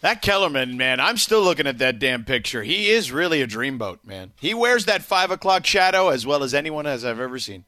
[0.00, 2.62] That Kellerman, man, I'm still looking at that damn picture.
[2.62, 4.32] He is really a dreamboat, man.
[4.40, 7.64] He wears that five o'clock shadow as well as anyone as I've ever seen.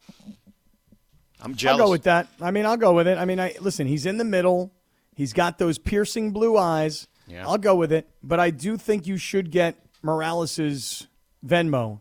[1.42, 1.80] I'm jealous.
[1.80, 2.28] I'll go with that.
[2.40, 3.18] I mean, I'll go with it.
[3.18, 3.86] I mean, I listen.
[3.86, 4.72] He's in the middle.
[5.14, 7.06] He's got those piercing blue eyes.
[7.26, 7.46] Yeah.
[7.46, 8.08] I'll go with it.
[8.22, 11.08] But I do think you should get Morales's
[11.44, 12.00] Venmo.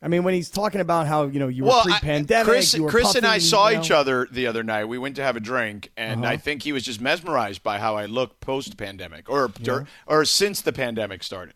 [0.00, 2.72] I mean, when he's talking about how you know you were well, I- pre-pandemic, Chris,
[2.72, 3.82] you were Chris and I saw you know.
[3.82, 4.84] each other the other night.
[4.84, 6.32] We went to have a drink, and Uh-huh.
[6.34, 10.60] I think he was just mesmerized by how I look post-pandemic, or dur- or since
[10.60, 11.54] the pandemic started.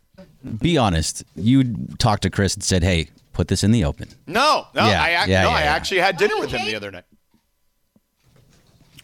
[0.61, 1.23] Be honest.
[1.37, 5.01] You talked to Chris and said, "Hey, put this in the open." No, no, Yeah,
[5.03, 5.75] I, ac- yeah, no, yeah, I yeah.
[5.75, 7.05] actually had dinner with him the other night.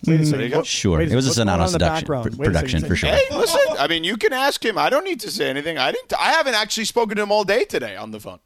[0.05, 0.53] Wait a second.
[0.53, 2.27] What- Sure, wait it was a what's going Sedano on in the seduction- pr- Wait
[2.35, 3.11] a production for sure.
[3.11, 3.61] Hey, listen.
[3.79, 4.79] I mean, you can ask him.
[4.79, 5.79] I don't need to say anything.
[5.79, 6.13] I didn't.
[6.19, 8.39] I haven't actually spoken to him all day today on the phone.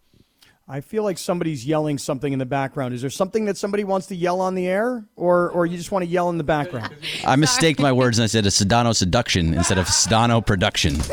[0.69, 2.95] I feel like somebody's yelling something in the background.
[2.95, 5.91] Is there something that somebody wants to yell on the air, or or you just
[5.91, 6.95] want to yell in the background?
[7.27, 10.97] I mistaked my words and I said a Sedano seduction instead of Sedano production.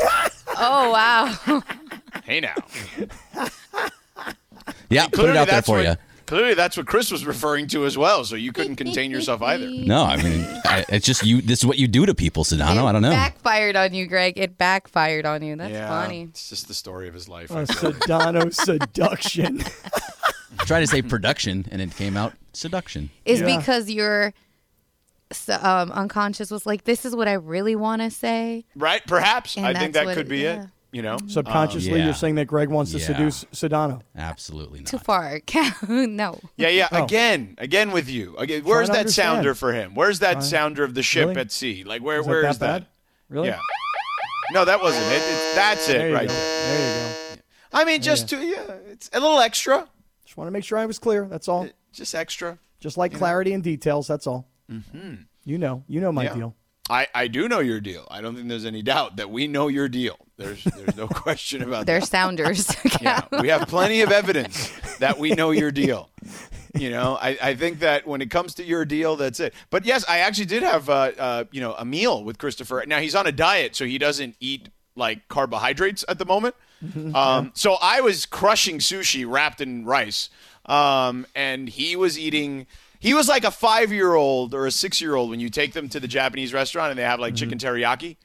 [0.62, 1.62] Oh wow.
[2.24, 2.54] Hey now.
[4.90, 5.96] Yeah, put it out there for what, you.
[6.30, 8.22] Clearly, that's what Chris was referring to as well.
[8.22, 9.66] So you couldn't contain yourself either.
[9.90, 11.42] No, I mean, I, it's just you.
[11.42, 12.84] This is what you do to people, Sedano.
[12.84, 13.10] I don't know.
[13.10, 14.34] Backfired on you, Greg.
[14.38, 15.56] It backfired on you.
[15.56, 16.22] That's yeah, funny.
[16.22, 17.50] It's just the story of his life.
[17.50, 19.64] A Sedano seduction.
[20.66, 23.10] Try to say production, and it came out seduction.
[23.24, 23.56] Is Yeah.
[23.58, 24.32] because your
[25.32, 29.04] so, um, unconscious was like, "This is what I really want to say." right?
[29.04, 29.56] Perhaps.
[29.56, 30.62] And I think that could it- be yeah.
[30.62, 30.68] it.
[30.92, 32.04] You know, Subconsciously, Um, yeah.
[32.06, 34.00] you're saying that Greg wants to seduce Sedano.
[34.16, 34.86] Absolutely not.
[34.88, 35.40] Too far.
[35.88, 36.38] no.
[36.56, 36.88] Yeah, yeah.
[36.90, 37.04] Oh.
[37.04, 38.36] Again, again with you.
[38.38, 39.36] Again, where's that understand.
[39.36, 39.94] sounder for him?
[39.94, 41.40] Where's that Trying- sounder of the ship Really?
[41.42, 41.84] at sea?
[41.84, 42.20] Like where?
[42.20, 42.78] Is where that is that that?
[42.80, 42.86] bad?
[43.28, 43.48] Really?
[43.48, 43.60] Yeah.
[44.52, 45.22] No, that wasn't it.
[45.22, 46.34] It's, that's it There you right go.
[46.34, 46.76] there.
[46.78, 47.42] There you go.
[47.72, 49.88] I mean, just to yeah, it's a little extra,
[50.24, 51.24] Just want to make sure I was clear.
[51.26, 51.68] That's all.
[51.92, 52.58] just extra.
[52.80, 54.08] Just like clarity and details.
[54.08, 54.48] That's all.
[54.68, 55.14] Mm-hmm.
[55.44, 55.84] You know.
[55.86, 56.34] You know my Yeah.
[56.34, 56.56] deal.
[56.88, 58.08] I, I do know your deal.
[58.10, 60.16] I don't think there's any doubt that we know your deal.
[60.40, 61.86] There's there's no question about that.
[61.86, 62.06] They're that.
[62.06, 62.74] sounders.
[63.00, 66.10] Yeah, we have plenty of evidence that we know your deal.
[66.74, 69.54] You know, I, I think that when it comes to your deal, that's it.
[69.70, 72.84] But yes, I actually did have uh, uh, you know a meal with Christopher.
[72.86, 76.54] Now he's on a diet, so he doesn't eat like carbohydrates at the moment.
[77.14, 80.30] Um, so I was crushing sushi wrapped in rice,
[80.66, 82.66] um, and he was eating.
[82.98, 85.72] He was like a five year old or a six year old when you take
[85.72, 88.16] them to the Japanese restaurant and they have like chicken teriyaki.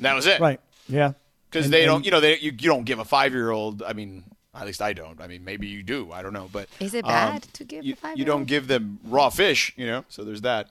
[0.00, 0.60] That was it Right.
[0.88, 1.12] Yeah.
[1.50, 3.82] because they and- don't you know they you, you don't give a five year old
[3.82, 4.24] i mean
[4.54, 5.20] at least i don't.
[5.20, 6.10] I mean maybe you do.
[6.12, 6.48] I don't know.
[6.50, 9.28] But Is it um, bad to give you, a five you don't give them raw
[9.28, 10.70] fish you know so there's that.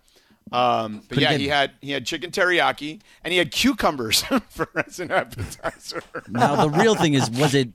[0.52, 4.22] Um, but Could yeah get- he had he had chicken teriyaki and he had cucumbers
[4.50, 6.02] for as an appetizer.
[6.28, 7.70] Now the real thing is, was it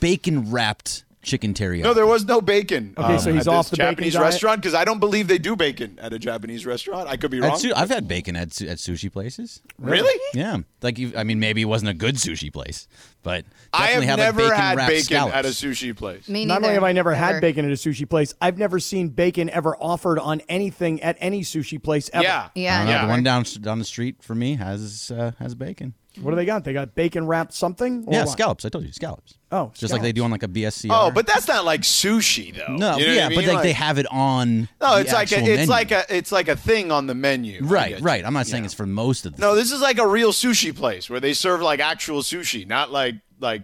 [0.00, 1.82] bacon wrapped chicken teriyaki?
[1.82, 4.24] no there was no bacon Okay, so um, he's at off this the japanese diet?
[4.24, 7.40] restaurant because i don't believe they do bacon at a japanese restaurant i could be
[7.40, 9.60] wrong su- I've had bacon at, su- at sushi places.
[9.78, 12.86] really Yeah, like you, I mean, maybe it wasn't a good sushi place,
[13.24, 15.34] but i have definitely had, never like, bacon had bacon scallops.
[15.36, 17.32] at a sushi place Me Not only have I never Ever.
[17.32, 21.16] had bacon at a sushi place, I've never seen bacon ever offered on anything at
[21.20, 22.22] any sushi place ever.
[22.22, 25.54] yeah Yeah, I yeah the one down down the street for me has uh, has
[25.56, 25.94] bacon.
[26.20, 26.64] What do they got?
[26.64, 28.04] They got bacon wrapped something?
[28.06, 28.30] Or yeah, what?
[28.30, 28.64] scallops.
[28.64, 29.34] I told you, scallops.
[29.52, 30.88] Oh, just like they do on like a BSC.
[30.90, 33.48] oh but that's not like sushi though no, You know yeah, I but mean?
[33.48, 34.68] like, they have it on.
[34.80, 35.66] No, the it's like a, it's menu.
[35.66, 37.60] like a it's like a thing on the menu.
[37.62, 38.24] Right, right.
[38.24, 38.66] I'm not saying Yeah.
[38.66, 39.40] it's for most of the.
[39.40, 42.90] No, this is like a real sushi place where they serve like actual sushi, not
[42.90, 43.62] like like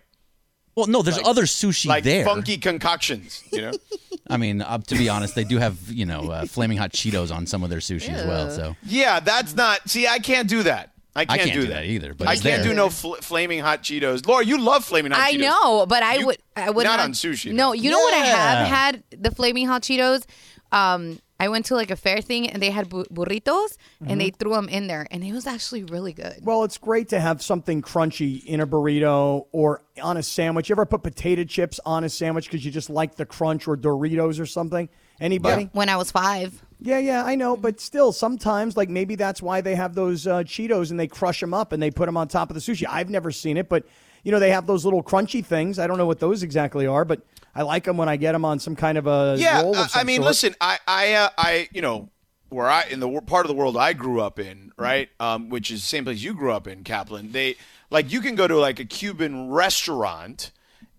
[0.75, 2.25] well, no, there's like- other sushi like there.
[2.25, 3.43] funky concoctions.
[3.53, 3.73] You know?
[4.31, 7.35] I mean, uh, to be honest, they do have you know uh, flaming hot Cheetos
[7.35, 8.51] on some of their sushi as well.
[8.51, 9.91] So yeah, that's not.
[9.91, 10.92] See, I can't do that.
[11.15, 12.63] I I can't, can't do that either, but I can't there.
[12.65, 14.27] do no fl- flaming hot Cheetos.
[14.27, 15.23] Laura, you love flaming hot cheetos.
[15.25, 15.41] I Cheetos.
[15.41, 16.39] know, but I You- would.
[16.57, 17.73] I would not on sushi, No, though.
[17.75, 20.25] you know what I have had the flaming hot Cheetos.
[20.71, 24.31] Um, I went to like a fair thing and they had bu- burritos and they
[24.31, 26.37] threw them in there and it was actually really good.
[26.43, 30.69] Well, it's great to have something crunchy in a burrito or on a sandwich.
[30.69, 33.77] You ever put potato chips on a sandwich because you just like the crunch or
[33.77, 34.89] Doritos or something?
[35.23, 35.71] Anybody?
[35.73, 39.61] When I was five, Yeah, yeah, I know, but still, sometimes, like maybe that's why
[39.61, 42.27] they have those uh, Cheetos and they crush them up and they put them on
[42.29, 42.85] top of the sushi.
[42.89, 43.85] I've never seen it, but
[44.25, 45.79] you know they have those little crunchy things.
[45.79, 47.23] I don't know what those exactly are, but
[47.55, 49.77] I like them when I get them on some kind of a Yeah, roll.
[49.77, 50.27] Of I- I mean, sort.
[50.29, 52.09] listen, I, I, uh, I, you know,
[52.49, 55.71] where I in the part of the world I grew up in, right, um, which
[55.71, 57.31] is the same place you grew up in, Kaplan.
[57.31, 57.55] They
[57.91, 60.51] like you can go to like a Cuban restaurant,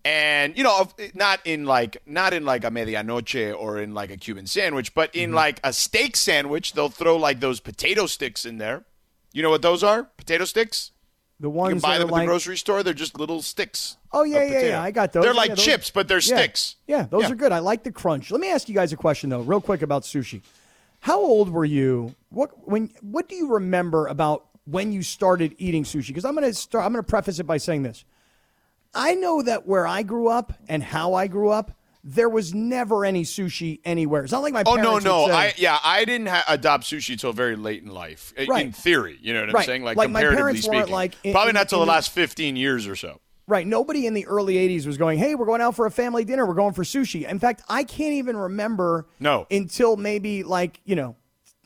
[0.04, 4.16] and you know, not in like not in like a medianoche or in like a
[4.16, 5.36] Cuban sandwich, but in Mm-hmm.
[5.36, 8.84] like a steak sandwich, they'll throw like those potato sticks in there.
[9.32, 10.04] You know what those are?
[10.16, 10.92] Potato sticks.
[11.40, 12.82] the You ones can buy them at like, the grocery store.
[12.82, 13.96] They're just little sticks.
[14.12, 14.66] Oh yeah, yeah, potato.
[14.68, 14.82] yeah.
[14.82, 15.24] I got those.
[15.24, 16.36] They're Yeah, like those- chips, but they're yeah.
[16.36, 16.76] sticks.
[16.86, 17.32] Yeah, those Yeah.
[17.32, 17.50] are good.
[17.52, 18.30] I like the crunch.
[18.30, 20.42] Let me ask you guys a question though, real quick about sushi.
[21.00, 22.14] How old were you?
[22.30, 22.90] What when?
[23.00, 26.08] What do you remember about when you started eating sushi?
[26.08, 26.84] Because I'm going to start.
[26.84, 28.04] I'm going to preface it by saying this.
[28.94, 31.72] I know that where I grew up and how I grew up,
[32.06, 34.24] there was never any sushi anywhere.
[34.24, 37.18] It's not like my Oh no, no, say- I yeah, I didn't ha- adopt sushi
[37.18, 38.34] till very late in life.
[38.46, 38.66] Right.
[38.66, 39.66] In theory, you know what I'm Right.
[39.66, 39.84] saying?
[39.84, 42.94] Like, Like, comparatively speaking, like, in- probably in- not till the last 15 years or
[42.94, 43.20] so.
[43.46, 43.66] Right.
[43.66, 46.46] Nobody in the early 80s was going, hey, we're going out for a family dinner.
[46.46, 47.28] We're going for sushi.
[47.28, 49.46] In fact, I can't even remember No.
[49.50, 51.16] until maybe like, you know,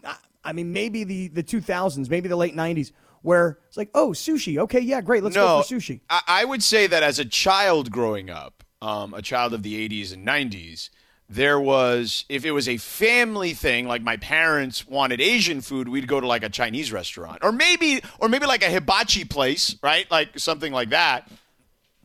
[0.05, 2.93] I- I mean, maybe the, the 2000s, maybe the late 90s,
[3.23, 4.59] where it's like, oh, sushi.
[4.59, 5.23] Okay, yeah, great.
[5.23, 6.01] Let's no, go for sushi.
[6.09, 9.89] I, I would say that as a child growing up, um, a child of the
[9.89, 10.91] 80s and 90s,
[11.31, 16.09] there was if it was a family thing, like my parents wanted Asian food, we'd
[16.09, 20.11] go to like a Chinese restaurant, or maybe or maybe like a hibachi place, right?
[20.11, 21.31] Like something like that.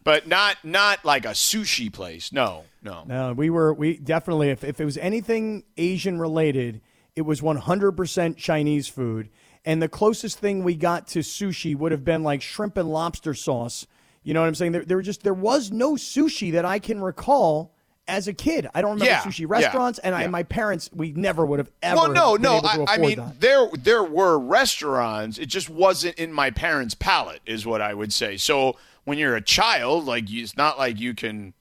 [0.03, 2.33] But not not like a sushi place.
[2.33, 3.03] No, no.
[3.07, 6.81] No, we were, we definitely, if, if it was anything Asian related,
[7.15, 9.29] it was 100% Chinese food.
[9.65, 13.33] And the closest thing we got to sushi would have been like shrimp and lobster
[13.33, 13.87] sauce.
[14.23, 14.71] You know what I'm saying?
[14.73, 17.73] There, there just, there was no sushi that I can recall
[18.07, 18.67] as a kid.
[18.73, 20.27] I don't remember Yeah, sushi yeah, restaurants, and I, yeah.
[20.27, 21.95] my parents, we never would have ever.
[21.95, 22.57] Well, no, no.
[22.57, 23.39] I, I mean, that.
[23.39, 25.37] there there were restaurants.
[25.37, 28.37] It just wasn't in my parents' palate, is what I would say.
[28.37, 28.75] So
[29.05, 31.53] when you're a child, like it's not like you can,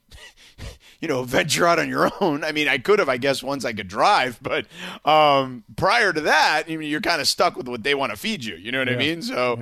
[1.03, 2.45] you know, venture out on your own.
[2.45, 4.65] I mean, I could have, I guess, once I could drive, but
[5.05, 8.17] um, prior to that, you know, you're kind of stuck with what they want to
[8.17, 8.55] feed you.
[8.57, 9.21] You know what I mean?
[9.21, 9.57] So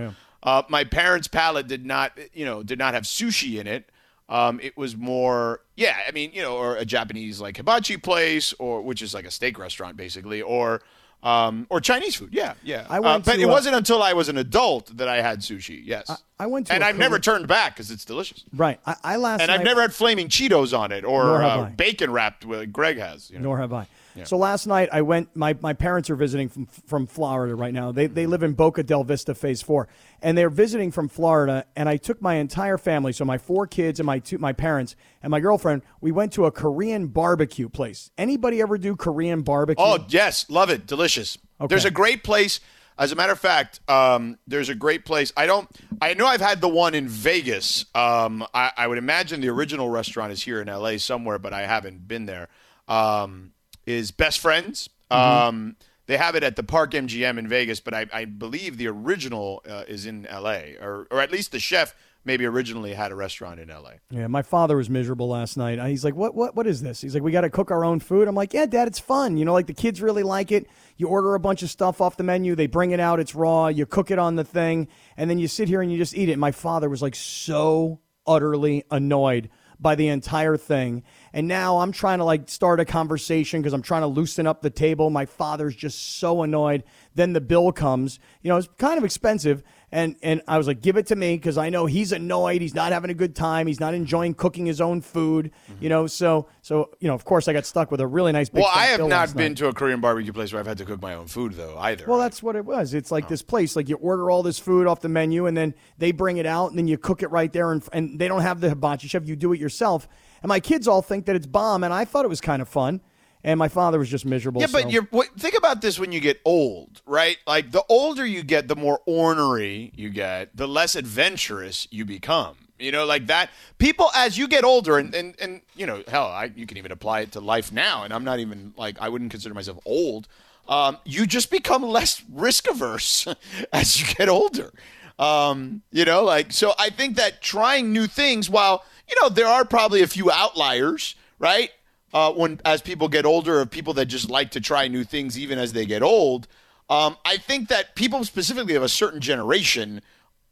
[0.44, 3.88] uh, my parents' palate did not, you know, did not have sushi in it.
[4.28, 5.96] Um, it was more, yeah.
[6.06, 9.30] I mean, you know, or a Japanese like hibachi place, or which is like a
[9.30, 10.82] steak restaurant basically, or
[11.22, 12.30] um, or Chinese food.
[12.32, 12.86] Yeah, yeah.
[12.88, 15.40] I went uh, but it uh, wasn't until I was an adult that I had
[15.40, 15.80] sushi.
[15.84, 18.44] Yes, I went to and I've never turned back because it's delicious.
[18.54, 18.80] Right.
[18.86, 22.44] I, I last And I've never had flaming Cheetos on it or uh, bacon wrapped.
[22.44, 23.30] With Greg has.
[23.30, 23.44] You know?
[23.44, 23.86] Nor have I.
[24.24, 25.34] So last night I went.
[25.34, 27.92] My, my parents are visiting from from Florida right now.
[27.92, 29.88] They they live in Boca del Vista, Phase Four,
[30.20, 31.64] and they're visiting from Florida.
[31.76, 34.96] And I took my entire family, so my four kids and my two my parents
[35.22, 35.82] and my girlfriend.
[36.00, 38.10] We went to a Korean barbecue place.
[38.18, 39.84] Anybody ever do Korean barbecue?
[39.84, 41.38] Oh yes, love it, delicious.
[41.60, 41.68] Okay.
[41.68, 42.60] There's a great place.
[42.98, 45.32] As a matter of fact, um, there's a great place.
[45.34, 45.68] I don't.
[46.02, 47.86] I know I've had the one in Vegas.
[47.94, 51.62] Um, I, I would imagine the original restaurant is here in LA somewhere, but I
[51.62, 52.48] haven't been there.
[52.88, 53.52] Um,
[53.86, 54.88] is Best Friends?
[55.10, 58.88] Um, they have it at the Park MGM in Vegas, but I, I believe the
[58.88, 61.94] original uh, is in LA, or or at least the chef
[62.24, 63.92] maybe originally had a restaurant in LA.
[64.10, 65.80] Yeah, my father was miserable last night.
[65.88, 66.34] He's like, "What?
[66.34, 66.54] What?
[66.54, 68.66] What is this?" He's like, "We got to cook our own food." I'm like, "Yeah,
[68.66, 69.36] Dad, it's fun.
[69.36, 70.66] You know, like the kids really like it.
[70.96, 73.68] You order a bunch of stuff off the menu, they bring it out, it's raw.
[73.68, 76.28] You cook it on the thing, and then you sit here and you just eat
[76.28, 79.48] it." My father was like so utterly annoyed
[79.78, 81.02] by the entire thing.
[81.32, 84.62] And now I'm trying to like start a conversation because I'm trying to loosen up
[84.62, 85.10] the table.
[85.10, 86.82] My father's just so annoyed.
[87.14, 88.18] Then the bill comes.
[88.42, 89.62] You know, it's kind of expensive.
[89.92, 92.62] And and I was like, give it to me because I know he's annoyed.
[92.62, 93.66] He's not having a good time.
[93.66, 95.50] He's not enjoying cooking his own food.
[95.68, 95.82] Mm-hmm.
[95.82, 98.48] You know, so so you know, of course, I got stuck with a really nice
[98.48, 98.62] big.
[98.62, 99.56] Well, I have not been night.
[99.58, 102.04] to a Korean barbecue place where I've had to cook my own food though either.
[102.06, 102.94] Well, that's what it was.
[102.94, 103.16] It's Oh.
[103.16, 106.12] like this place, like you order all this food off the menu, and then they
[106.12, 108.60] bring it out, and then you cook it right there, and, and they don't have
[108.60, 109.26] the hibachi chef.
[109.26, 110.06] You do it yourself,
[110.42, 112.68] and my kids all think that it's bomb, and I thought it was kind of
[112.68, 113.00] fun,
[113.42, 114.60] and my father was just miserable.
[114.60, 117.38] Yeah, but so- you're what, think about this when you get old, right?
[117.46, 122.56] Like the older you get, the more ornery you get, the less adventurous you become.
[122.78, 123.50] You know, like that.
[123.76, 126.92] People as you get older, and and, and you know, hell, I, you can even
[126.92, 128.04] apply it to life now.
[128.04, 130.28] And I'm not even like I wouldn't consider myself old.
[130.66, 133.26] Um, you just become less risk averse
[133.72, 134.72] as you get older.
[135.18, 136.72] Um, you know, like so.
[136.78, 141.16] I think that trying new things, while you know there are probably a few outliers,
[141.38, 141.70] right?
[142.12, 145.38] uh, when as people get older of people that just like to try new things
[145.38, 146.48] even as they get old.
[146.88, 150.02] Um, I think that people specifically of a certain generation,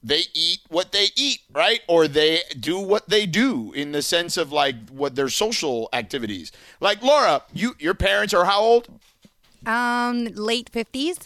[0.02, 1.80] they eat what they eat, right?
[1.88, 6.52] Or they do what they do in the sense of like what their social activities.
[6.80, 8.88] Like Laura, you your parents are how old?
[9.66, 11.18] Um, late fifties.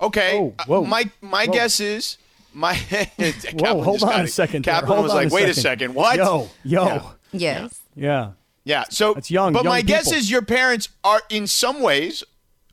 [0.00, 0.38] Okay.
[0.38, 0.84] Oh, whoa.
[0.84, 1.52] Uh, my my Whoa.
[1.52, 2.18] guess is
[2.54, 2.74] my
[3.54, 4.64] Whoa, hold on a second.
[4.64, 4.74] there.
[4.74, 5.62] Kaplan Hold was on like, wait a second.
[5.90, 6.16] second, what?
[6.16, 7.12] Yo, yo, Yeah.
[7.32, 7.80] Yes.
[7.94, 8.30] yeah.
[8.64, 8.84] Yeah.
[8.90, 12.22] So it's young, But young my guess is your parents are in some ways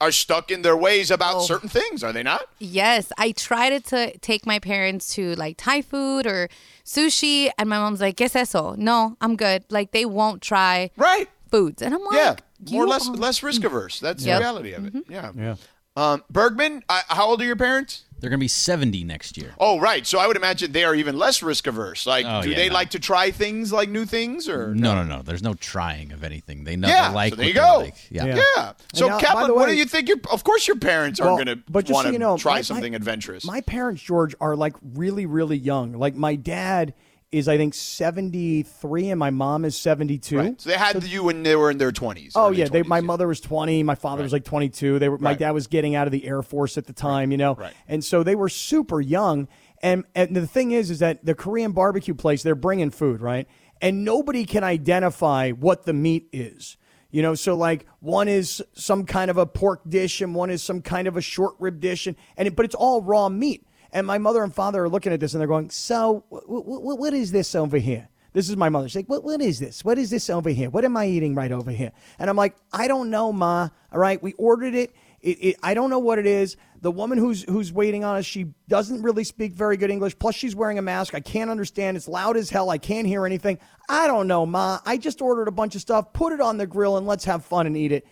[0.02, 1.42] are stuck in their ways about Oh.
[1.42, 2.44] certain things, are they not?
[2.60, 6.48] Yes, I tried to take my parents to like Thai food or
[6.86, 9.66] sushi, and my mom's like, "¿Qué es eso?" No, I'm good.
[9.70, 11.28] Like they won't try Right.
[11.52, 12.36] foods, and I'm like, Yeah.
[12.72, 14.00] more or less are- less risk averse.
[14.00, 14.38] That's Yep.
[14.38, 14.94] the reality of it.
[15.10, 15.32] Yeah.
[15.36, 15.56] Yeah.
[15.98, 18.04] Um, Bergman, uh, how old are your parents?
[18.20, 19.54] They're going to be 70 next year.
[19.60, 20.06] Oh, right.
[20.06, 22.06] So I would imagine they are even less risk averse.
[22.06, 22.74] Like, Oh, do yeah, they no.
[22.74, 25.22] like to try things like new things or No, no, no.
[25.22, 26.64] There's no trying of anything.
[26.64, 27.78] They know Yeah, they like so there you they go.
[27.80, 27.96] like.
[28.12, 28.26] Yeah.
[28.26, 28.44] Yeah.
[28.58, 28.74] Yeah.
[28.94, 30.08] So, now, Kaplan, the what do you think?
[30.10, 32.20] Your, of course, your parents are Well, going to but just want so to you
[32.20, 33.46] know, try my- something my- adventurous.
[33.46, 35.94] My parents, George, are like really, really young.
[35.94, 36.94] Like my dad
[37.32, 40.38] is, I think, seventy three, and my mom is seventy two.
[40.38, 40.60] Right.
[40.62, 42.34] So they had you when they were in their twenties.
[42.36, 44.98] Oh yeah, they, my mother was twenty, my father was like twenty two.
[45.00, 45.40] They were my Right.
[45.40, 47.74] dad was getting out of the Air Force at the time, you know, Right.
[47.88, 49.48] and so they were super young.
[49.82, 53.48] And and the thing is, is that the Korean barbecue place they're bringing food, right?
[53.82, 56.78] And nobody can identify what the meat is.
[57.12, 60.62] You know, so like one is some kind of a pork dish and one is
[60.62, 63.66] some kind of a short rib dish, and, and it, but it's all raw meat.
[63.92, 66.96] And my mother and father are looking at this and they're going, "So, w- w-
[66.96, 68.88] what is this over here?" This is my mother.
[68.88, 69.84] She's like, what, what is this?
[69.84, 70.70] What is this over here?
[70.70, 71.92] What am I eating right over here?
[72.20, 73.70] And I'm like, I don't know, Ma.
[73.92, 74.94] All right, we ordered it.
[75.22, 75.56] It, it.
[75.64, 76.56] I don't know what it is.
[76.82, 80.18] The woman who's who's waiting on us, she doesn't really speak very good English.
[80.18, 81.14] Plus, she's wearing a mask.
[81.14, 81.98] I can't understand.
[81.98, 82.70] It's loud as hell.
[82.70, 83.60] I can't hear anything.
[83.90, 84.80] I don't know, Ma.
[84.86, 86.14] I just ordered a bunch of stuff.
[86.14, 88.08] Put it on the grill and let's have fun and eat it.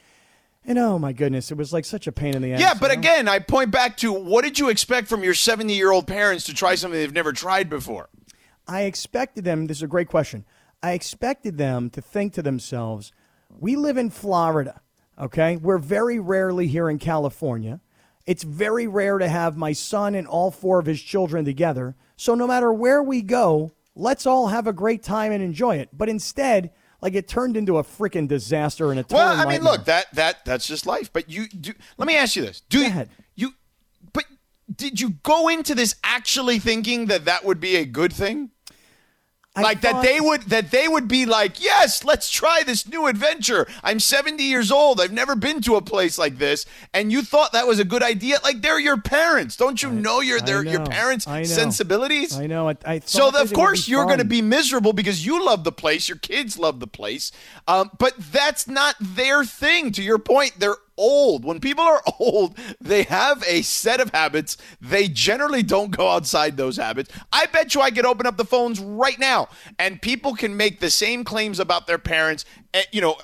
[0.67, 2.59] And oh my goodness, it was like such a pain in the ass.
[2.59, 2.99] Yeah, but you know?
[2.99, 6.75] again, I point back to what did you expect from your seventy-year-old parents to try
[6.75, 8.09] something they've never tried before?
[8.67, 10.43] I expected them, this is a great question.
[10.83, 13.13] I expected them to think to themselves,
[13.49, 14.81] we live in Florida,
[15.17, 15.55] okay?
[15.55, 17.79] We're very rarely here in California.
[18.25, 21.95] It's very rare to have my son and all four of his children together.
[22.17, 25.89] So no matter where we go, let's all have a great time and enjoy it.
[25.93, 26.71] But instead,
[27.01, 30.13] like it turned into a freaking disaster and a total Well, I mean, look, that
[30.13, 31.11] that that's just life.
[31.11, 31.73] But you do.
[31.97, 33.53] Let me ask you this: Do you, you?
[34.13, 34.25] But
[34.73, 38.51] did you go into this actually thinking that that would be a good thing?
[39.57, 43.07] I like that they would that they would be like, yes, let's try this new
[43.07, 43.67] adventure.
[43.83, 45.01] I'm 70 years old.
[45.01, 48.03] I've never been to a place like this, and you thought that was a good
[48.03, 48.37] idea.
[48.43, 49.55] Like they're your parents.
[49.55, 51.45] Don't you know your I their your parents' I know.
[51.45, 52.37] sensibilities?
[52.37, 52.69] I know.
[52.69, 55.25] I, I So thought of that it would course you're going to be miserable because
[55.25, 57.31] you love the place, your kids love the place,
[57.67, 59.91] um, but that's not their thing.
[59.93, 61.45] To your point, they're old.
[61.45, 64.57] When people are old, they have a set of habits.
[64.81, 67.09] They generally don't go outside those habits.
[67.31, 69.49] I bet you I could open up the phones right now,
[69.79, 72.45] and people can make the same claims about their parents.
[72.73, 73.15] eh, You know,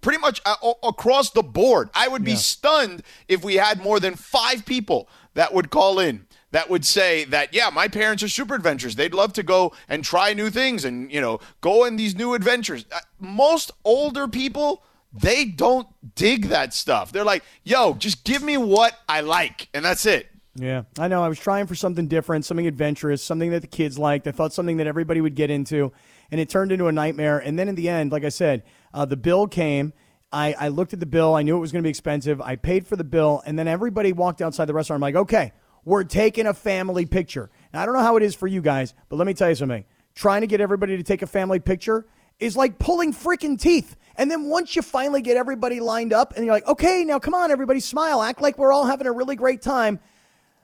[0.00, 1.90] pretty much uh, across the board.
[1.94, 6.26] I would be stunned if we had more than five people that would call in
[6.50, 10.02] that would say that yeah my parents are super adventurous they'd love to go and
[10.02, 14.82] try new things and you know go on these new adventures Uh, most older people
[15.20, 19.84] they don't dig that stuff they're like yo just give me what i like and
[19.84, 21.22] that's it Yeah, I know.
[21.22, 24.26] I was trying for something different, something adventurous, something that the kids liked.
[24.26, 25.92] I thought something that everybody would get into,
[26.32, 27.38] and it turned into a nightmare.
[27.38, 29.92] And then in the end, like I said, uh, the bill came.
[30.32, 31.36] I, I looked at the bill.
[31.36, 32.40] I knew it was going to be expensive.
[32.40, 34.98] I paid for the bill, and then everybody walked outside the restaurant.
[34.98, 35.52] I'm like, okay,
[35.84, 37.50] we're taking a family picture.
[37.72, 39.84] I don't know how it is for you guys, but let me tell you something.
[40.16, 42.04] Trying to get everybody to take a family picture
[42.40, 43.96] is like pulling freaking teeth.
[44.16, 47.34] And then once you finally get everybody lined up, and you're like, okay, now come
[47.34, 50.00] on, everybody, smile, act like we're all having a really great time.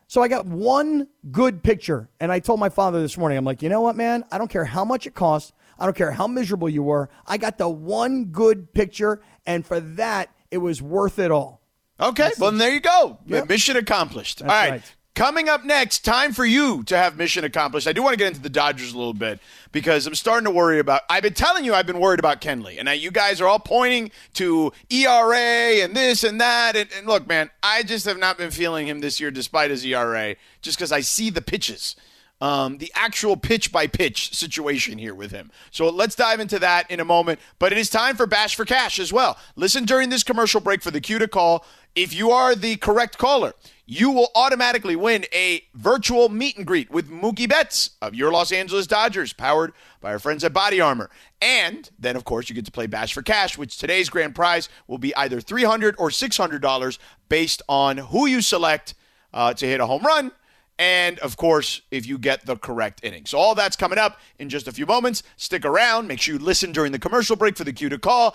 [0.09, 3.63] So I got one good picture, and I told my father this morning, I'm like,
[3.63, 4.25] you know what, man?
[4.31, 5.53] I don't care how much it costs.
[5.79, 7.09] I don't care how miserable you were.
[7.27, 11.61] I got the one good picture, and for that, it was worth it all.
[12.01, 13.49] okay well then there you go Yep.
[13.49, 14.71] mission accomplished all That's right.
[14.73, 14.95] right.
[15.15, 17.87] Coming up next, time for you to have mission accomplished.
[17.87, 19.39] I do want to get into the Dodgers a little bit
[19.71, 21.03] because I'm starting to worry about.
[21.09, 23.61] I've been telling you I've been worried about Kenley, and now you guys are all
[23.61, 26.75] pointing to ERA and this and that.
[26.75, 29.85] And, and look, man, I just have not been feeling him this year despite his
[29.87, 31.95] ERA, just because I see the pitches.
[32.41, 35.53] Um, the actual pitch by pitch situation here with him.
[35.71, 37.39] So let's dive into that in a moment.
[37.61, 39.39] But it is time for Bash for Cash as well.
[39.55, 41.65] Listen during this commercial break for the cue to call.
[41.95, 43.55] If you are the correct caller,
[43.87, 48.51] you will automatically win a virtual meet and greet with Mookie Betts of your Los
[48.51, 51.11] Angeles Dodgers, powered by our friends at Body Armor.
[51.43, 54.69] And then, of course, you get to play Bash for Cash, which today's grand prize
[54.87, 56.99] will be either $300 or $600
[57.29, 58.95] based on who you select
[59.35, 60.33] uh, to hit a home run.
[60.79, 63.27] And of course, if you get the correct inning.
[63.27, 65.23] So, all that's coming up in just a few moments.
[65.37, 66.09] Stick around.
[66.09, 68.35] Make sure you listen during the commercial break for the cue to call.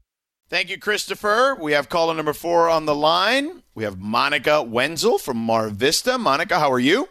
[0.51, 1.55] Thank you, Christopher.
[1.57, 3.63] We have caller number four on the line.
[3.73, 6.17] We have Monica Wenzel from Mar Vista.
[6.17, 7.07] Monica, how are you?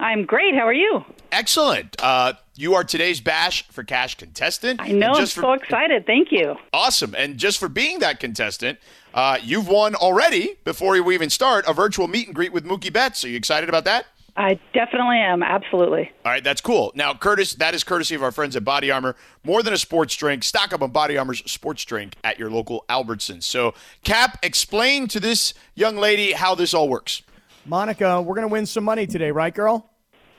[0.00, 0.56] I'm great.
[0.56, 1.04] How are you?
[1.30, 1.94] Excellent.
[2.02, 4.80] Uh, you are today's Bash for Cash contestant.
[4.82, 5.12] I know.
[5.12, 6.04] I'm for- so excited.
[6.04, 6.56] Thank you.
[6.72, 7.14] Awesome.
[7.16, 8.80] And just for being that contestant,
[9.14, 12.92] uh, you've won already, before we even start, a virtual meet and greet with Mookie
[12.92, 13.24] Betts.
[13.24, 14.06] Are you excited about that?
[14.40, 15.42] I definitely am.
[15.42, 16.10] Absolutely.
[16.24, 16.92] All right, that's cool.
[16.94, 19.14] Now, Curtis, that is courtesy of our friends at Body Armor.
[19.44, 22.86] More than a sports drink, stock up on Body Armor's sports drink at your local
[22.88, 23.42] Albertsons.
[23.42, 27.22] So, Kap, explain to this young lady how this all works.
[27.66, 29.90] Monica, we're going to win some money today, right, girl?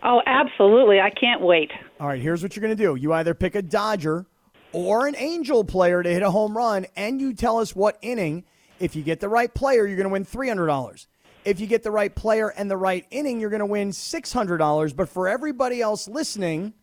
[0.01, 0.99] Oh, absolutely.
[0.99, 1.69] I can't wait.
[1.99, 2.95] All right, here's what you're going to do.
[2.95, 4.25] You either pick a Dodger
[4.73, 8.45] or an Angel player to hit a home run, and you tell us what inning.
[8.79, 11.05] If you get the right player, you're going to win $300.
[11.43, 14.95] If you get the right player and the right inning, you're going to win $600.
[14.95, 16.73] But for everybody else listening,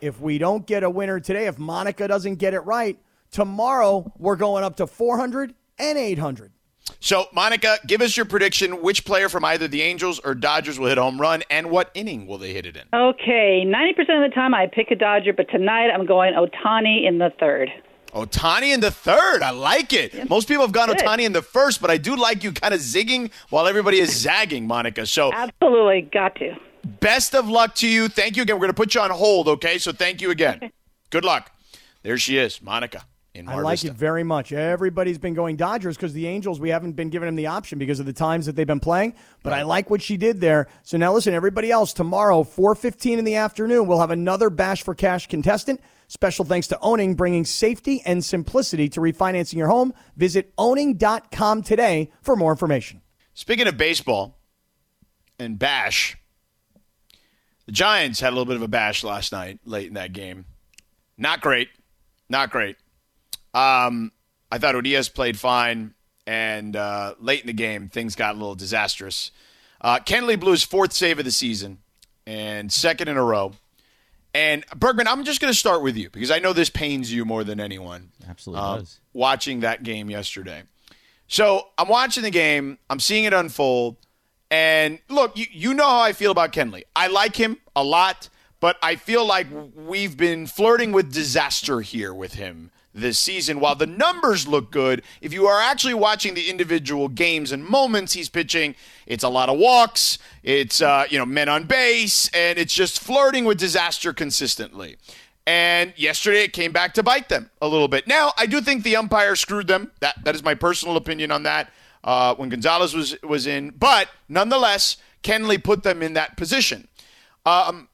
[0.00, 2.98] if we don't get a winner today, if Monica doesn't get it right,
[3.30, 6.52] tomorrow we're going up to 400 and 800.
[7.00, 8.82] So, Monica, give us your prediction.
[8.82, 11.90] Which player from either the Angels or Dodgers will hit a home run, and what
[11.94, 12.82] inning will they hit it in?
[12.94, 13.64] Okay.
[13.66, 17.30] 90% of the time I pick a Dodger, but tonight I'm going Ohtani in the
[17.40, 17.70] third.
[18.16, 19.42] Ohtani in the third.
[19.42, 20.28] I like it.
[20.30, 20.98] Most people have gone Good.
[20.98, 24.16] Ohtani in the first, but I do like you kind of zigging while everybody is
[24.16, 25.04] zagging, Monica.
[25.04, 26.02] So, Absolutely.
[26.02, 26.56] Got to.
[27.00, 28.08] best of luck to you.
[28.08, 28.56] Thank you again.
[28.56, 29.76] We're going to put you on hold, okay?
[29.76, 30.70] So, thank you again.
[31.10, 31.52] Good luck.
[32.02, 33.04] There she is, Monica
[33.36, 34.52] in I like it very much.
[34.52, 38.00] Everybody's been going Dodgers because the Angels, we haven't been giving them the option because
[38.00, 39.14] of the times that they've been playing.
[39.42, 40.68] But I like what she did there.
[40.82, 44.94] So now listen, everybody else, tomorrow, 4.15 in the afternoon, we'll have another Bash for
[44.94, 45.80] Cash contestant.
[46.08, 49.92] Special thanks to Owning, bringing safety and simplicity to refinancing your home.
[50.16, 53.02] Visit owning.com today for more information.
[53.34, 54.38] Speaking of baseball
[55.38, 56.16] and bash,
[57.66, 60.46] the Giants had a little bit of a bash last night, late in that game.
[61.18, 61.68] Not great.
[62.28, 62.76] Not great.
[63.52, 64.12] Um,
[64.50, 65.94] I thought Urias played fine,
[66.26, 69.32] and uh, late in the game, things got a little disastrous.
[69.80, 71.78] Uh, Kenley blew his fourth save of the season
[72.26, 73.52] and second in a row.
[74.36, 77.24] And Bergman, I'm just going to start with you because I know this pains you
[77.24, 78.10] more than anyone.
[78.28, 79.00] Absolutely uh, does.
[79.14, 80.64] Watching that game yesterday.
[81.26, 83.96] So I'm watching the game, I'm seeing it unfold.
[84.50, 86.82] And look, you, you know how I feel about Kenley.
[86.94, 88.28] I like him a lot,
[88.60, 93.60] but I feel like we've been flirting with disaster here with him this season.
[93.60, 98.14] While the numbers look good, if you are actually watching the individual games and moments
[98.14, 98.74] he's pitching,
[99.06, 102.98] it's a lot of walks, it's uh, you know men on base, and it's just
[102.98, 104.96] flirting with disaster consistently.
[105.46, 108.08] And yesterday it came back to bite them a little bit.
[108.08, 109.92] Now I do think the umpire screwed them.
[110.00, 111.70] That that is my personal opinion on that.
[112.02, 116.88] Uh, when Gonzalez was was in, but nonetheless, Kenley put them in that position.
[117.44, 117.88] Um,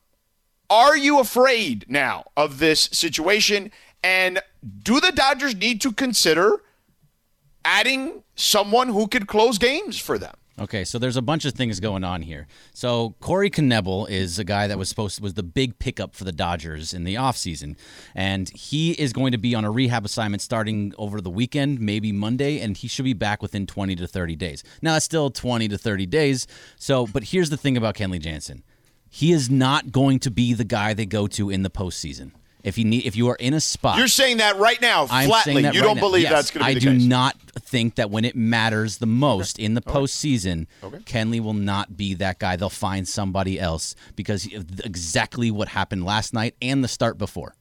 [0.73, 3.71] are you afraid now of this situation?
[4.03, 4.41] And
[4.83, 6.63] do the Dodgers need to consider
[7.65, 10.35] adding someone who could close games for them?
[10.61, 12.47] Okay, so there's a bunch of things going on here.
[12.75, 16.25] So Corey Knebel is a guy that was supposed to, was the big pickup for
[16.25, 17.77] the Dodgers in the offseason.
[18.15, 22.13] And he is going to be on a rehab assignment starting over the weekend, maybe
[22.13, 24.63] Monday, and he should be back within 20 to 30 days.
[24.83, 26.47] Now that's still 20 to 30 days.
[26.77, 28.63] So, but here's the thing about Kenley Jansen.
[29.09, 32.33] He is not going to be the guy they go to in the postseason.
[32.65, 35.29] If you need if you are in a spot You're saying that right now, I'm
[35.29, 35.63] flatly.
[35.63, 36.01] that you right don't now.
[36.03, 37.09] believe Yes, that's going to be I the do case.
[37.09, 40.67] not think that when it matters the most in the postseason,
[41.05, 42.55] Kenley will not be that guy.
[42.57, 47.55] They'll find somebody else because of exactly what happened last night and the start before.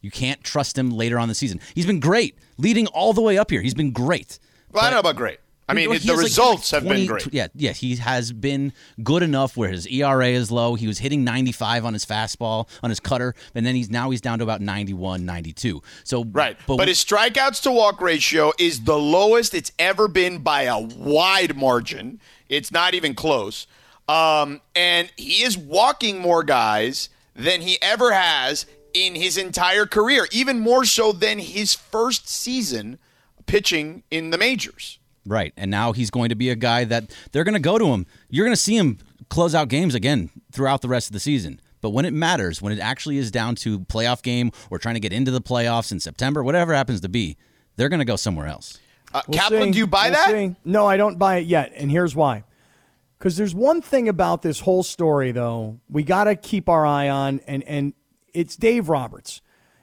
[0.00, 1.60] You can't trust him later on the season.
[1.74, 3.60] He's been great, leading all the way up here.
[3.60, 4.38] He's been great.
[4.72, 5.38] Well, I don't know about great.
[5.70, 7.32] I mean, the has, like, results have 20 been great.
[7.32, 10.74] Yeah, yeah, he has been good enough where his ERA is low.
[10.74, 14.20] He was hitting 95 on his fastball, on his cutter, and then he's now he's
[14.20, 15.82] down to about 91, 92.
[16.04, 16.56] So Right.
[16.66, 21.56] But, his strikeouts to walk ratio is the lowest it's ever been by a wide
[21.56, 22.20] margin.
[22.48, 23.66] It's not even close.
[24.08, 30.26] Um, and he is walking more guys than he ever has in his entire career,
[30.32, 32.98] even more so than his first season
[33.46, 34.98] pitching in the majors.
[35.30, 35.52] Right.
[35.56, 38.04] And now he's going to be a guy that they're going to go to him.
[38.28, 41.60] You're going to see him close out games again throughout the rest of the season.
[41.80, 45.00] But when it matters, when it actually is down to playoff game or trying to
[45.00, 47.36] get into the playoffs in September, whatever happens to be,
[47.76, 48.78] they're going to go somewhere else.
[49.14, 49.70] Uh, We'll Kaplan, see.
[49.72, 50.30] do you buy We'll that?
[50.30, 50.56] see.
[50.64, 52.44] No, I don't buy it yet, and here's why.
[53.18, 57.08] Because there's one thing about this whole story, though, we got to keep our eye
[57.08, 57.92] on, and and
[58.34, 59.40] it's Dave Roberts.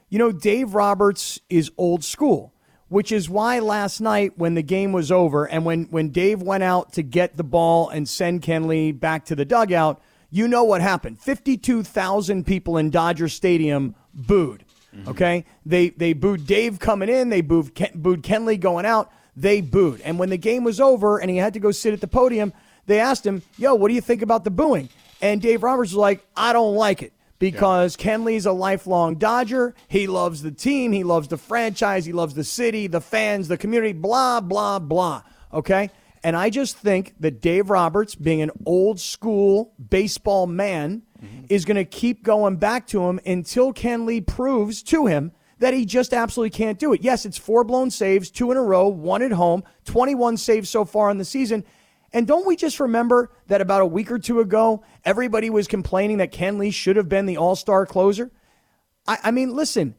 [0.09, 2.53] You know, Dave Roberts is old school,
[2.89, 6.63] which is why last night when the game was over, and when when Dave went
[6.63, 10.81] out to get the ball and send Kenley back to the dugout, you know what
[10.81, 11.19] happened?
[11.19, 14.63] Fifty-two thousand people in Dodger Stadium booed.
[14.95, 15.09] Mm-hmm.
[15.09, 17.29] Okay, they they booed Dave coming in.
[17.29, 19.11] They booed Ken, booed Kenley going out.
[19.35, 20.01] They booed.
[20.01, 22.53] And when the game was over and he had to go sit at the podium,
[22.85, 24.89] they asked him, "Yo, what do you think about the booing?"
[25.21, 29.75] And Dave Roberts was like, "I don't like it." Because Kenley's a lifelong Dodger.
[29.87, 30.91] He loves the team.
[30.91, 32.05] He loves the franchise.
[32.05, 35.21] He loves the city, the fans, the community, blah, blah, blah.
[35.53, 35.91] Okay?
[36.23, 41.45] And I just think that Dave Roberts, being an old school baseball man, mm-hmm.
[41.49, 45.85] is going to keep going back to him until Kenley proves to him that he
[45.85, 47.01] just absolutely can't do it.
[47.01, 50.85] Yes, it's four blown saves, two in a row, one at home, 21 saves so
[50.85, 51.63] far in the season.
[52.17, 56.17] And don't we just remember that about a week or two ago, everybody was complaining
[56.17, 58.31] that Kenley should have been the all star closer?
[59.07, 59.93] I, I mean, listen,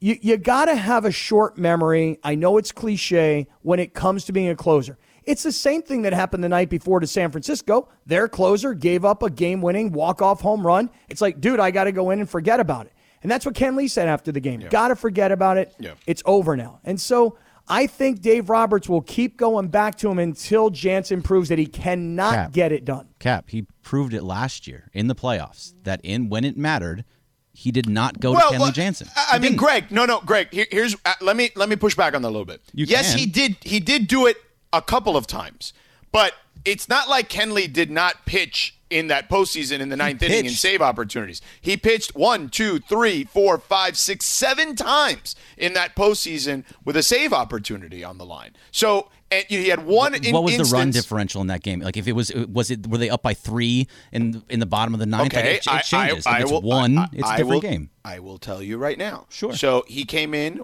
[0.00, 2.18] you, you got to have a short memory.
[2.24, 4.98] I know it's cliche when it comes to being a closer.
[5.22, 7.88] It's the same thing that happened the night before to San Francisco.
[8.04, 10.90] Their closer gave up a game winning walk off home run.
[11.08, 12.94] It's like, dude, I got to go in and forget about it.
[13.22, 14.58] And that's what Kenley said after the game.
[14.70, 15.72] Got to forget about it.
[15.78, 15.92] Yeah.
[16.04, 16.80] It's over now.
[16.82, 21.48] And so I think Dave Roberts will keep going back to him until Jansen proves
[21.48, 22.52] that he cannot Kap.
[22.52, 23.08] get it done.
[23.18, 27.04] Kap, he proved it last year in the playoffs that in when it mattered,
[27.52, 29.08] he did not go well, to Kenley well, Jansen.
[29.16, 29.58] I I mean, didn't.
[29.58, 29.90] Greg.
[29.90, 30.48] No, no, Greg.
[30.50, 32.60] Here, here's uh, let me let me push back on that a little bit.
[32.72, 33.18] You yes, can.
[33.18, 33.56] he did.
[33.62, 34.36] He did do it
[34.72, 35.72] a couple of times,
[36.12, 40.46] but it's not like Kenley did not pitch in that postseason in the ninth inning
[40.46, 41.40] and save opportunities.
[41.60, 47.02] He pitched one, two, three, four, five, six, seven times in that postseason with a
[47.02, 48.52] save opportunity on the line.
[48.70, 50.14] So and he had one.
[50.14, 51.80] in- what was the run differential in that game?
[51.80, 54.94] Like if it was was it were they up by three in in the bottom
[54.94, 55.32] of the ninth?
[55.32, 56.24] Like, Okay, it, it changes.
[56.26, 57.90] if it's will- one, I- it's a I different will- game.
[58.04, 59.26] I will tell you right now.
[59.28, 59.54] Sure.
[59.54, 60.60] So he came in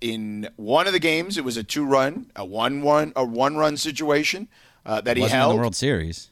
[0.00, 1.36] in one of the games.
[1.36, 4.48] It was a two-run, a one-one, a one-run situation
[4.86, 5.52] uh, that he Wasn't in held.
[5.54, 6.30] the World Series.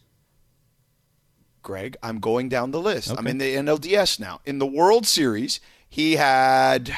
[1.62, 3.12] Greg, I'm going down the list.
[3.16, 4.40] I'm in the NLDS now.
[4.46, 6.92] In the World Series, he had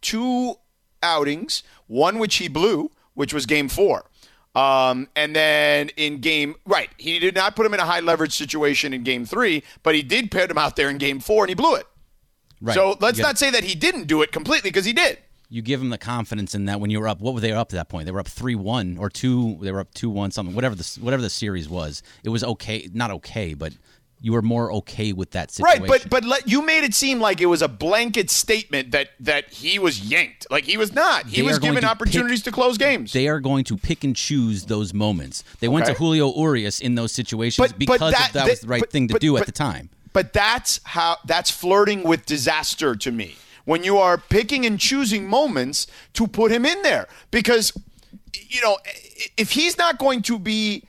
[0.00, 0.54] two
[1.02, 4.06] outings, one which he blew, which was game four.
[4.54, 8.34] Um, and then in game, right, he did not put him in a high leverage
[8.34, 11.48] situation in game three, but he did put him out there in game four and
[11.50, 11.86] he blew it.
[12.60, 12.74] Right.
[12.74, 15.18] So let's not say that he didn't do it completely because he did.
[15.52, 17.20] You give them the confidence in that when you were up.
[17.20, 18.06] What were they up at that point?
[18.06, 19.58] They were up three one or two.
[19.60, 20.54] They were up two one something.
[20.54, 22.88] Whatever the whatever the series was, it was okay.
[22.94, 23.72] Not okay, but
[24.22, 25.82] you were more okay with that situation.
[25.84, 29.08] Right, but but let, you made it seem like it was a blanket statement that
[29.20, 30.46] that he was yanked.
[30.50, 31.26] Like he was not.
[31.26, 33.12] He They was given to opportunities pick- to close games.
[33.12, 35.42] they are going to pick and choose those moments.
[35.60, 38.68] They went to Julio Urias in those situations But- because but that- that was the
[38.68, 39.90] right but- thing to do at the time.
[40.12, 43.36] But that's how that's flirting with disaster to me.
[43.64, 47.72] When you are picking and choosing moments to put him in there because
[48.48, 48.78] you know
[49.36, 50.84] if he's not going to be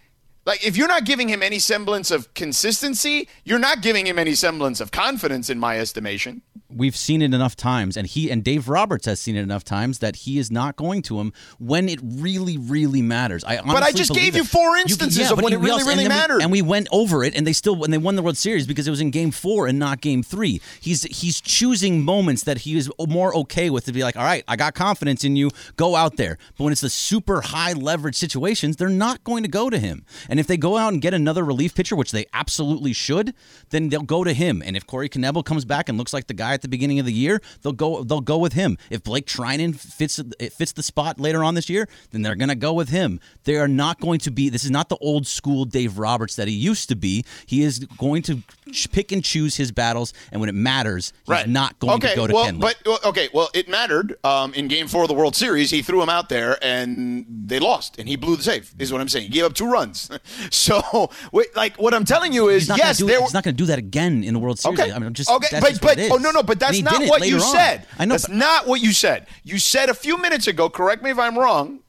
[0.45, 4.33] like if you're not giving him any semblance of consistency, you're not giving him any
[4.33, 6.41] semblance of confidence in my estimation.
[6.75, 9.99] We've seen it enough times, and he and Dave Roberts has seen it enough times
[9.99, 13.43] that he is not going to him when it really, really matters.
[13.43, 14.39] I honestly but I just gave that.
[14.39, 17.23] you four instances of when he- it really, really and we- and we went over
[17.23, 19.31] it, and they still when they won the World Series because it was in Game
[19.31, 20.61] Four and not Game Three.
[20.79, 24.43] He's he's choosing moments that he is more okay with to be like, all right,
[24.47, 26.37] I got confidence in you, go out there.
[26.57, 30.05] But when it's the super high leverage situations, they're not going to go to him.
[30.29, 33.33] And if they go out and get another relief pitcher, which they absolutely should,
[33.71, 34.61] then they'll go to him.
[34.65, 37.07] And if Corey Knebel comes back and looks like the guy at the beginning of
[37.07, 38.77] the year, they'll go they'll go with him.
[38.91, 42.49] If Blake Treinen fits it fits the spot later on this year, then they're going
[42.49, 43.19] to go with him.
[43.45, 44.49] They are not going to be.
[44.49, 47.25] This is not the old school Dave Roberts that he used to be.
[47.47, 48.43] He is going to
[48.91, 52.27] pick and choose his battles, and when it matters, he's not going okay, to go
[52.27, 52.61] to well, Kenley.
[52.61, 55.71] But okay, well, it mattered um, in Game Four of the World Series.
[55.71, 58.73] He threw him out there, and they lost, and he blew the save.
[58.77, 59.25] Is what I'm saying.
[59.25, 60.09] He gave up two runs.
[60.51, 63.07] so, wait, like, what I'm telling you is, yes, do.
[63.07, 64.79] He's not going to do that again in the World Series.
[64.79, 64.91] Okay.
[64.91, 67.01] I mean, I'm just okay, that's but but oh no no, but And that's not
[67.07, 67.41] what you on.
[67.41, 67.87] said.
[67.99, 68.13] I know.
[68.13, 69.27] that's but- not what you said.
[69.43, 70.69] You said a few minutes ago.
[70.69, 71.79] Correct me if I'm wrong.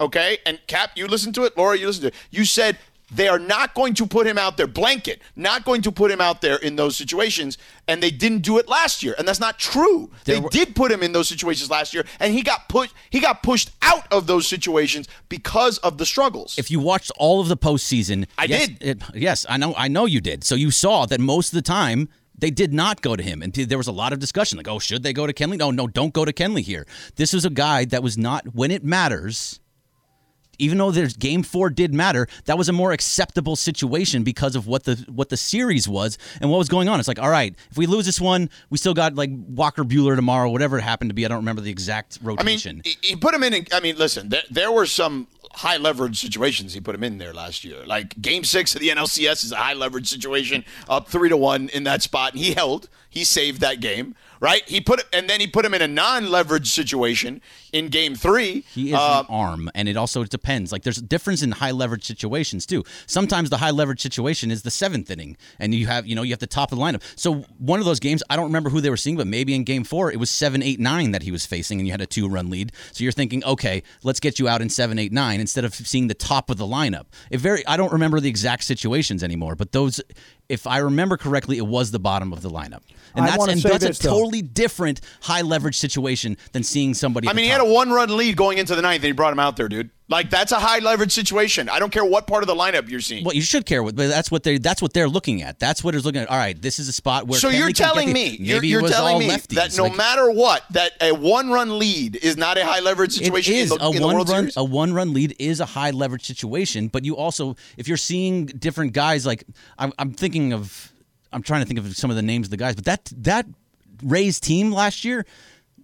[0.00, 1.56] Okay, and Kap, you listen to it.
[1.56, 2.14] Laura, you listen to it.
[2.30, 2.78] You said
[3.10, 6.20] they are not going to put him out there blanket, not going to put him
[6.20, 9.58] out there in those situations, and they didn't do it last year, and that's not
[9.58, 10.10] true.
[10.24, 12.92] There they were- did put him in those situations last year, and he got put
[13.10, 16.56] he got pushed out of those situations because of the struggles.
[16.58, 18.82] if you watched all of the postseason, I yes, did.
[18.82, 19.74] It, yes, I know.
[19.76, 20.44] I know you did.
[20.44, 23.52] So you saw that most of the time They did not go to him, and
[23.52, 24.58] there was a lot of discussion.
[24.58, 25.58] Like, oh, should they go to Kenley?
[25.58, 26.86] No, no, don't go to Kenley here.
[27.16, 29.60] This is a guy that was not when it matters
[30.58, 34.66] even though there's game four did matter, that was a more acceptable situation because of
[34.66, 36.98] what the what the series was and what was going on.
[36.98, 40.16] It's like, all right, if we lose this one, we still got like Walker Buehler
[40.16, 41.24] tomorrow, whatever it happened to be.
[41.24, 42.82] I don't remember the exact rotation.
[42.84, 43.66] I mean, he, put him in.
[43.72, 47.32] I mean, listen, there, there were some high leverage situations he put him in there
[47.32, 47.84] last year.
[47.86, 51.68] Like Game Six of the NLCS is a high leverage situation, up three to one
[51.70, 52.88] in that spot, and he held.
[53.18, 54.62] He saved that game, right?
[54.68, 57.40] He put it and then he put him in a non-leverage situation
[57.72, 58.64] in Game Three.
[58.72, 60.70] He is Uh, an arm, and it also depends.
[60.70, 62.84] Like there's a difference in high leverage situations too.
[63.06, 66.30] Sometimes the high leverage situation is the seventh inning, and you have you know you
[66.30, 67.02] have the top of the lineup.
[67.16, 69.64] So one of those games, I don't remember who they were seeing, but maybe in
[69.64, 72.06] Game Four it was seven, eight, nine that he was facing, and you had a
[72.06, 72.70] two run lead.
[72.92, 76.06] So you're thinking, okay, let's get you out in seven, eight, nine instead of seeing
[76.06, 77.06] the top of the lineup.
[77.32, 80.00] It very I don't remember the exact situations anymore, but those.
[80.48, 82.80] If I remember correctly, it was the bottom of the lineup,
[83.14, 84.10] and I that's and that's this, a though.
[84.10, 87.28] totally different high leverage situation than seeing somebody.
[87.28, 89.32] I mean, the he had a one-run lead going into the ninth, and he brought
[89.32, 89.90] him out there, dude.
[90.10, 91.68] Like that's a high leverage situation.
[91.68, 93.24] I don't care what part of the lineup you're seeing.
[93.24, 95.58] Well, you should care but that's what they that's what they're looking at.
[95.58, 96.30] That's what is looking at.
[96.30, 97.38] All right, this is a spot where.
[97.38, 99.56] so you're telling the- me, maybe you're, it you're telling me lefties.
[99.56, 103.54] that no Like, matter what, that a one-run lead is not a high leverage situation
[103.54, 104.56] is in the, a in one run Series.
[104.56, 106.88] a one run lead is a high leverage situation.
[106.88, 109.44] But you also, if you're seeing different guys, like
[109.78, 110.90] I'm, I'm thinking of,
[111.34, 113.46] I'm trying to think of some of the names of the guys, but that that
[114.02, 115.26] Rays team last year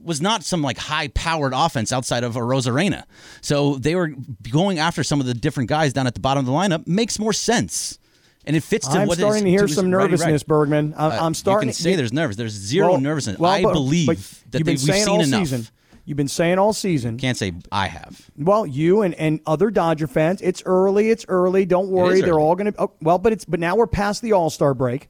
[0.05, 3.05] was not some like high powered offense outside of Arozarena.
[3.41, 4.13] So they were
[4.51, 6.87] going after some of the different guys down at the bottom of the lineup.
[6.87, 7.99] Makes more sense.
[8.47, 10.11] And it fits to I'm what is- starting to hear some right, right.
[10.11, 10.95] nervousness, Bergman.
[10.99, 11.69] I'm, Uh, I'm starting.
[11.71, 12.37] to can say there's nervous.
[12.37, 13.39] There's zero Well- nervousness.
[13.39, 15.41] well, I but- believe but that you've they, been we've saying seen all enough.
[15.41, 15.69] season.
[16.05, 17.17] You've been saying all season.
[17.17, 18.31] Can't say I have.
[18.37, 21.09] Well, you and, and other Dodger fans, it's early.
[21.09, 21.65] It's early.
[21.65, 22.21] Don't worry.
[22.21, 22.43] They're early.
[22.43, 22.79] all going to.
[22.79, 25.09] Oh, well, but it's but now we're past the All Star break,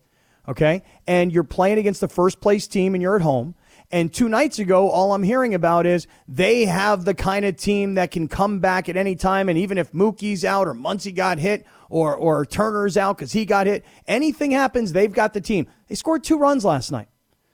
[0.48, 0.85] okay?
[1.09, 3.57] And you're playing against the first place team, and you're at home.
[3.94, 7.94] And two nights ago, all I'm hearing about is they have the kind of team
[7.94, 9.48] that can come back at any time.
[9.48, 13.44] And even if Mookie's out or Muncy got hit or or Turner's out because he
[13.44, 15.68] got hit, anything happens, they've got the team.
[15.87, 17.07] They scored two runs last night.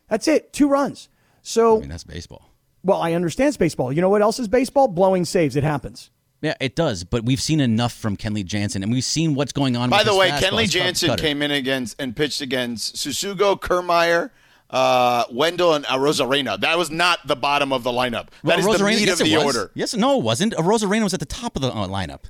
[0.09, 1.11] That's it, two runs.
[1.42, 2.50] So, I mean, that's baseball.
[2.83, 3.92] well, I understand it's baseball.
[3.92, 4.88] You know what else is baseball?
[4.88, 5.57] Blowing saves.
[5.57, 6.11] It happens.
[6.40, 7.05] Yeah, it does.
[7.05, 9.90] But we've seen enough from Kenley Jansen, and we've seen what's going on.
[9.90, 11.22] By with the his way, fastball, Kenley Jansen cutter.
[11.22, 14.31] came in against and pitched against Tsutsugo, Kiermaier,
[14.70, 16.59] uh, Wendle, and uh, Rosarena.
[16.61, 18.28] That was not the bottom of the lineup.
[18.42, 19.44] Well, That is the meat yes, of the was.
[19.44, 19.70] order.
[19.74, 20.54] Yes, no, it wasn't.
[20.54, 22.24] Arozarena was at the top of the uh, lineup.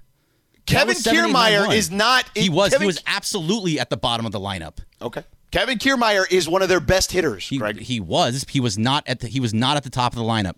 [0.66, 1.76] Kevin was 78, Kiermaier 91.
[1.76, 2.24] is not.
[2.34, 2.70] He was.
[2.70, 4.78] Kevin, he was absolutely at the bottom of the lineup.
[5.02, 5.24] okay.
[5.50, 7.48] Kevin Kiermaier is one of their best hitters.
[7.48, 7.80] He, Greg.
[7.80, 8.46] he was.
[8.48, 9.26] He was not at the.
[9.26, 10.54] He was not at the top of the lineup.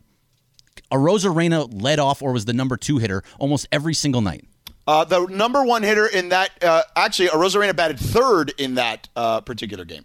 [0.90, 4.44] Arozarena led off or was the number two hitter almost every single night.
[4.86, 9.40] Uh, the number one hitter in that, uh, actually, Arozarena batted third in that uh,
[9.40, 10.04] particular game.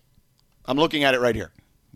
[0.66, 1.52] I'm looking at it right here.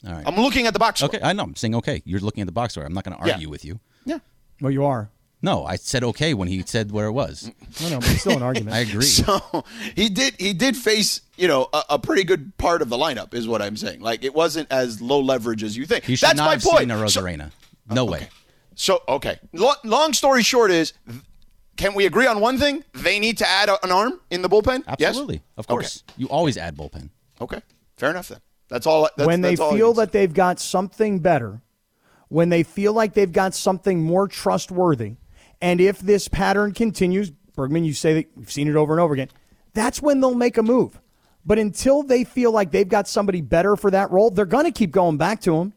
[0.08, 0.24] All right.
[0.28, 1.10] I'm looking at the box score.
[1.10, 1.44] Okay, I know.
[1.44, 2.02] I'm saying okay.
[2.06, 2.84] You're looking at the box score.
[2.86, 3.34] I'm not going to Yeah.
[3.34, 3.80] argue with you.
[4.06, 4.20] Yeah.
[4.60, 5.10] Well, you are.
[5.44, 7.50] No, I said okay when he said where it was.
[7.84, 8.76] I know, but it's still an argument.
[8.76, 9.02] I agree.
[9.06, 9.64] So
[9.96, 10.36] he did.
[10.40, 13.60] He did face, you know, a, a pretty good part of the lineup, is what
[13.62, 14.02] I'm saying.
[14.02, 16.04] Like it wasn't as low leverage as you think.
[16.06, 16.80] He should That's not my have point.
[16.82, 17.52] seen a So- Rosarena.
[17.90, 18.28] Oh, no way.
[18.76, 19.40] So okay.
[19.54, 21.22] Lo- long story short is, th-
[21.76, 22.84] can we agree on one thing?
[22.94, 24.86] They need to add a- an arm in the bullpen.
[24.88, 25.36] Absolutely.
[25.36, 25.44] Yes?
[25.58, 26.04] Of course.
[26.18, 27.10] You always add bullpen.
[27.42, 27.58] Okay.
[27.58, 27.62] okay.
[27.98, 28.40] Fair enough then.
[28.72, 29.10] That's all.
[29.18, 31.62] That's, when they all feel that they've got something better,
[32.30, 35.18] when they feel like they've got something more trustworthy,
[35.62, 39.14] and if this pattern continues, Bergman, you say that you've seen it over and over
[39.14, 39.28] again,
[39.74, 41.02] that's when they'll make a move.
[41.46, 44.72] But until they feel like they've got somebody better for that role, they're going to
[44.72, 45.74] keep going back to him.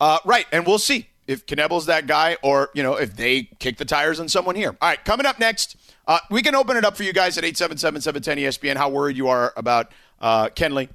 [0.00, 3.76] Uh, right, and we'll see if Knebel's that guy, or you know, if they kick
[3.76, 4.74] the tires on someone here.
[4.80, 5.76] All right, coming up next,
[6.08, 8.76] uh, we can open it up for you guys at 877-710 ESPN.
[8.76, 10.88] How worried you are about uh, Kenley?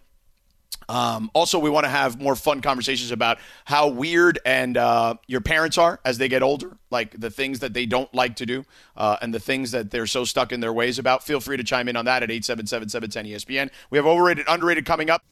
[0.89, 5.41] Um, also, we want to have more fun conversations about how weird and uh, your
[5.41, 8.63] parents are as they get older, like the things that they don't like to do
[8.95, 11.23] uh, and the things that they're so stuck in their ways about.
[11.23, 13.69] Feel free to chime in on that at 877-710 ESPN.
[13.89, 15.23] We have overrated, underrated coming up.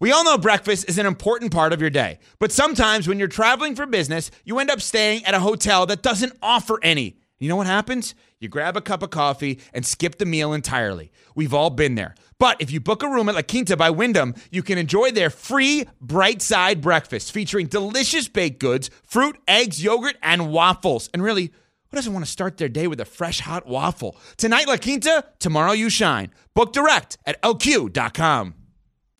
[0.00, 3.28] We all know breakfast is an important part of your day, but sometimes when you're
[3.28, 7.16] traveling for business, you end up staying at a hotel that doesn't offer any.
[7.38, 8.14] You know what happens?
[8.38, 11.10] You grab a cup of coffee and skip the meal entirely.
[11.34, 12.14] We've all been there.
[12.38, 15.30] But if you book a room at La Quinta by Wyndham, you can enjoy their
[15.30, 21.10] free bright side breakfast featuring delicious baked goods, fruit, eggs, yogurt, and waffles.
[21.12, 21.46] And really,
[21.90, 24.16] who doesn't want to start their day with a fresh hot waffle?
[24.36, 26.30] Tonight, La Quinta, tomorrow, you shine.
[26.54, 28.54] Book direct at lq.com.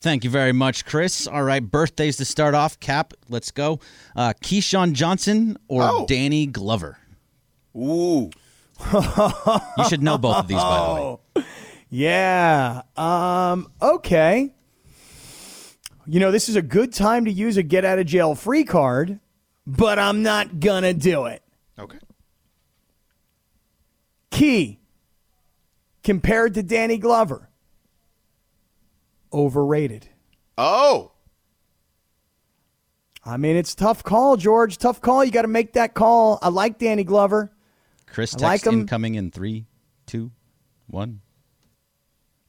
[0.01, 1.27] Thank you very much, Chris.
[1.27, 2.79] All right, birthdays to start off.
[2.79, 3.81] Kap, let's go.
[4.15, 6.07] Uh, Keyshawn Johnson or Oh.
[6.07, 6.99] Danny Glover?
[7.77, 8.31] Ooh.
[9.79, 11.45] You should know both of these, by the way.
[11.91, 12.83] Yeah.
[12.97, 14.53] Um, okay.
[16.07, 18.65] You know, this is a good time to use a get out of jail free
[18.65, 19.21] card,
[19.67, 21.43] but I'm not gonna do it.
[21.79, 21.99] Okay.
[24.31, 24.81] Key
[26.03, 27.49] compared to Danny Glover.
[29.33, 30.09] Overrated.
[30.59, 31.13] Oh,
[33.27, 34.77] I mean, it's a tough call, George.
[34.77, 35.25] Tough call.
[35.25, 36.39] You got to make that call.
[36.43, 37.51] I like Danny Glover.
[38.15, 39.67] Chris I like incoming in three,
[40.07, 40.31] two,
[40.87, 41.21] one.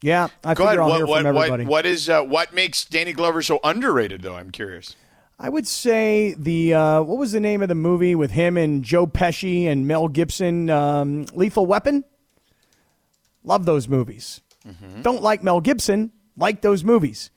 [0.01, 0.80] Yeah, I go figure ahead.
[0.80, 4.21] I'll What, hear what, from what, what is uh, what makes Danny Glover so underrated?
[4.21, 4.95] Though I'm curious.
[5.39, 8.84] I would say the uh, what was the name of the movie with him and
[8.84, 10.69] Joe Pesci and Mel Gibson?
[10.69, 12.04] Um, Lethal Weapon.
[13.43, 14.41] Love those movies.
[15.01, 16.12] Don't like Mel Gibson.
[16.38, 17.32] Like those movies.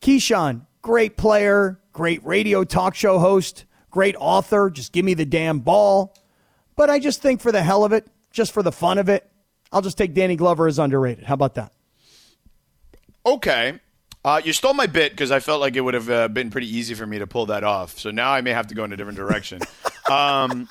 [0.00, 4.70] Keyshawn, great player, great radio talk show host, great author.
[4.70, 6.14] Just give me the damn ball.
[6.76, 9.30] But I just think for the hell of it, just for the fun of it,
[9.72, 11.24] I'll just take Danny Glover as underrated.
[11.24, 11.72] How about that?
[13.24, 13.80] Okay.
[14.24, 16.74] Uh, you stole my bit because I felt like it would have uh, been pretty
[16.74, 17.98] easy for me to pull that off.
[17.98, 19.60] So now I may have to go in a different direction.
[20.10, 20.68] um,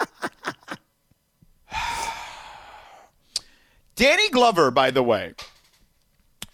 [3.96, 5.34] Danny Glover, by the way,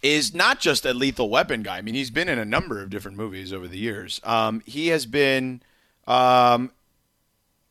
[0.02, 1.78] is not just a lethal weapon guy.
[1.78, 4.20] I mean, he's been in a number of different movies over the years.
[4.24, 5.62] Um, he has been.
[6.06, 6.72] Um,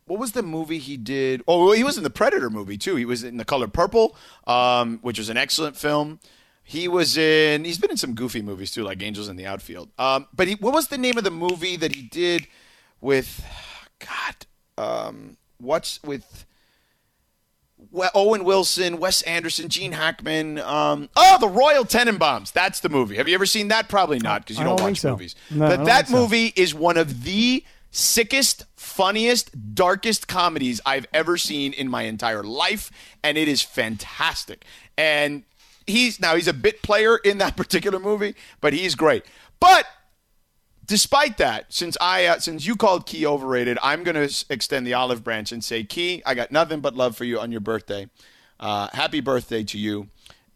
[0.09, 1.43] what was the movie he did?
[1.47, 2.95] Oh, well, he was in the Predator movie too.
[2.95, 4.15] He was in The Color Purple,
[4.47, 6.19] um, which was an excellent film.
[6.63, 7.63] He was in.
[7.63, 9.89] He's been in some goofy movies too, like Angels in the Outfield.
[9.99, 12.47] Um, but he, what was the name of the movie that he did
[12.99, 13.45] with?
[13.99, 14.45] God,
[14.77, 16.45] um, what's with?
[18.13, 20.59] Owen Wilson, Wes Anderson, Gene Hackman.
[20.59, 22.51] Um, oh, the Royal Tenenbaums.
[22.51, 23.15] That's the movie.
[23.15, 23.87] Have you ever seen that?
[23.87, 25.11] Probably not because you don't, don't watch so.
[25.11, 25.35] movies.
[25.49, 26.21] No, but that think so.
[26.21, 32.43] movie is one of the sickest, funniest, darkest comedies I've ever seen in my entire
[32.43, 32.91] life,
[33.23, 34.65] and it is fantastic.
[34.97, 35.43] And
[35.87, 39.25] he's now he's a bit player in that particular movie, but he's great.
[39.59, 39.85] But
[40.85, 44.93] despite that, since I uh, since you called Key overrated, I'm going to extend the
[44.93, 48.09] olive branch and say, Key, I got nothing but love for you on your birthday.
[48.59, 50.09] Uh, happy birthday to you.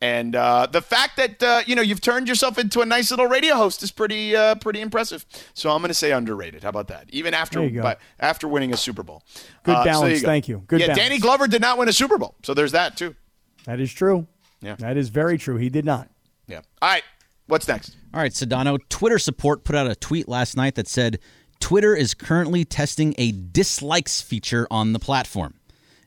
[0.04, 3.28] And uh, the fact that uh, you know you've turned yourself into a nice little
[3.28, 5.26] radio host is pretty uh, pretty impressive.
[5.54, 6.64] So I'm going to say underrated.
[6.64, 7.06] How about that?
[7.12, 9.24] Even after There but after winning a Super Bowl.
[9.64, 10.22] Good Uh, so there balance.
[10.22, 10.28] go.
[10.28, 10.62] Thank you.
[10.68, 11.02] Good yeah, balance.
[11.02, 13.16] Danny Glover did not win a Super Bowl, so there's that too.
[13.64, 14.28] That is true.
[14.62, 14.76] Yeah.
[14.76, 15.56] That is very true.
[15.56, 16.10] He did not.
[16.48, 16.64] Yeah.
[16.82, 17.04] All right.
[17.48, 17.96] What's next?
[18.14, 21.20] All right, Sedano, Twitter support put out a tweet last night that said
[21.62, 25.54] Twitter is currently testing a dislikes feature on the platform.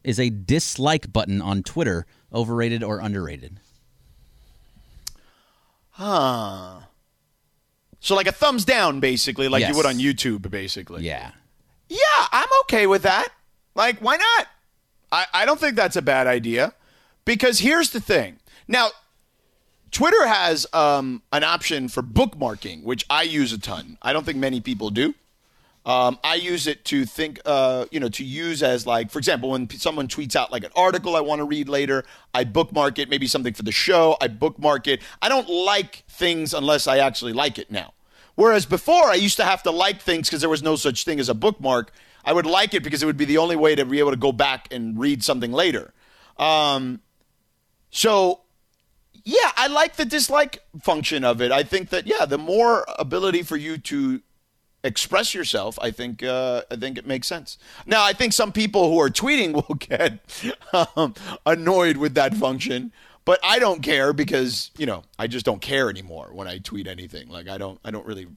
[0.04, 3.60] Is a dislike button on Twitter overrated or underrated?
[5.96, 6.80] Huh.
[8.00, 9.70] So like a thumbs down, basically, like Yes.
[9.70, 11.02] you would on YouTube, basically.
[11.04, 11.30] Yeah.
[11.88, 13.28] Yeah, I'm okay with that.
[13.74, 14.46] Like, why not?
[15.10, 16.74] I, I don't think that's a bad idea.
[17.24, 18.38] Because here's the thing.
[18.68, 18.90] Now,
[19.90, 23.96] Twitter has um, an option for bookmarking, which I use a ton.
[24.02, 25.14] I don't think many people do.
[25.86, 29.50] Um, I use it to think, uh, you know, to use as like, for example,
[29.50, 33.08] when someone tweets out like an article I want to read later, I bookmark it.
[33.08, 35.00] Maybe something for the show, I bookmark it.
[35.22, 37.94] I don't like things unless I actually like it now.
[38.34, 41.20] Whereas before, I used to have to like things because there was no such thing
[41.20, 41.92] as a bookmark.
[42.24, 44.16] I would like it because it would be the only way to be able to
[44.16, 45.94] go back and read something later.
[46.36, 47.00] Um,
[47.90, 48.40] so
[49.22, 51.52] yeah, I like the dislike function of it.
[51.52, 54.20] I think that yeah, the more ability for you to
[54.86, 57.58] express yourself, I think uh, I think it makes sense.
[57.86, 60.20] Now, I think some people who are tweeting will get
[60.96, 62.92] um, annoyed with that function,
[63.24, 66.86] but I don't care because you know I just don't care anymore when I tweet
[66.86, 67.28] anything.
[67.28, 68.28] Like I don't I don't really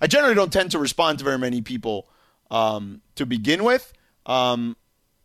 [0.00, 2.08] I generally don't tend to respond to very many people
[2.50, 3.92] um, to begin with.
[4.26, 4.76] Um,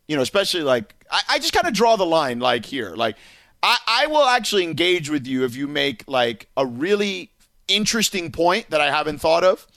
[0.07, 2.95] you know, especially like I, I just kind of draw the line like here.
[2.95, 3.17] Like
[3.61, 7.31] I, I will actually engage with you if you make like a really
[7.67, 9.67] interesting point that I haven't thought of.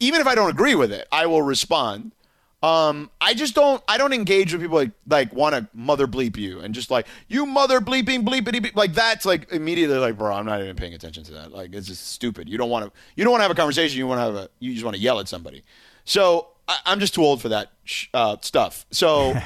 [0.00, 2.12] Even if I don't agree with it, I will respond.
[2.60, 3.82] Um, I just don't.
[3.86, 7.06] I don't engage with people like like want to mother bleep you and just like
[7.28, 8.74] you mother bleeping bleepity bleep.
[8.74, 10.34] like that's like immediately like bro.
[10.34, 11.52] I'm not even paying attention to that.
[11.52, 12.48] Like it's just stupid.
[12.48, 12.92] You don't want to.
[13.14, 13.96] You don't want to have a conversation.
[13.98, 14.48] You want to have a.
[14.58, 15.62] You just want to yell at somebody.
[16.04, 18.86] So I, I'm just too old for that sh- uh, stuff.
[18.90, 19.34] So.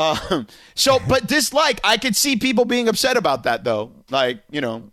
[0.00, 3.92] Um, so, but dislike, I could see people being upset about that though.
[4.08, 4.90] Like, you know,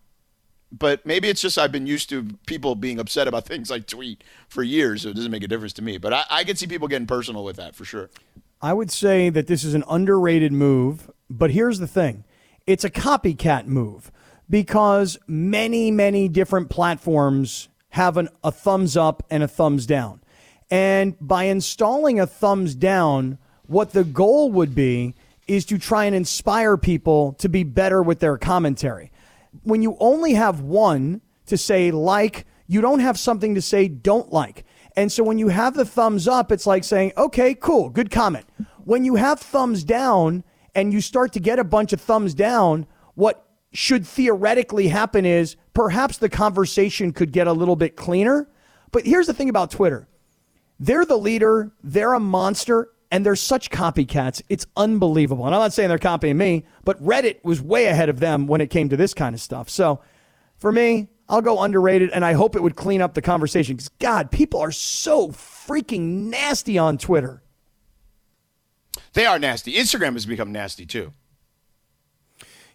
[0.71, 4.23] but maybe it's just I've been used to people being upset about things I tweet
[4.47, 5.97] for years, so it doesn't make a difference to me.
[5.97, 8.10] But I, I could see people getting personal with that for sure.
[8.62, 12.23] I would say that this is an underrated move, but here's the thing
[12.65, 14.11] it's a copycat move
[14.49, 20.22] because many, many different platforms have an, a thumbs up and a thumbs down.
[20.70, 23.38] And by installing a thumbs down,
[23.68, 25.15] what the goal would be
[25.47, 29.11] is to try and inspire people to be better with their commentary.
[29.64, 34.32] When you only have one to say like, you don't have something to say don't
[34.32, 34.66] like.
[34.95, 38.45] And so when you have the thumbs up, it's like saying, okay, cool, good comment.
[38.84, 40.43] When you have thumbs down
[40.76, 45.55] and you start to get a bunch of thumbs down, what should theoretically happen is
[45.74, 48.49] perhaps the conversation could get a little bit cleaner.
[48.91, 50.08] But here's the thing about Twitter
[50.80, 54.41] they're the leader, they're a monster, and they're such copycats.
[54.49, 55.45] It's unbelievable.
[55.45, 58.62] And I'm not saying they're copying me, but Reddit was way ahead of them when
[58.62, 59.70] it came to this kind of stuff.
[59.70, 60.01] So
[60.58, 63.89] for me, I'll go underrated, and I hope it would clean up the conversation because,
[63.99, 67.43] God, people are so freaking nasty on Twitter.
[69.14, 69.74] They are nasty.
[69.74, 71.14] Instagram has become nasty too.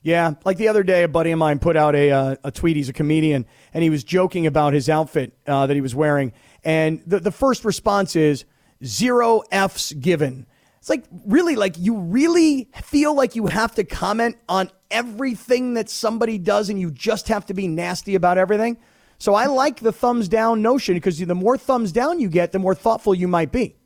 [0.02, 2.76] Yeah, like the other day, a buddy of mine put out a, uh, a tweet.
[2.76, 6.32] He's a comedian, and he was joking about his outfit uh, that he was wearing.
[6.64, 8.44] And the, the first response is
[8.84, 10.46] zero F's given.
[10.78, 15.88] It's like, really, like you really feel like you have to comment on everything that
[15.88, 18.78] somebody does and you just have to be nasty about everything.
[19.18, 22.58] So I like the thumbs down notion because the more thumbs down you get, the
[22.58, 23.76] more thoughtful you might be.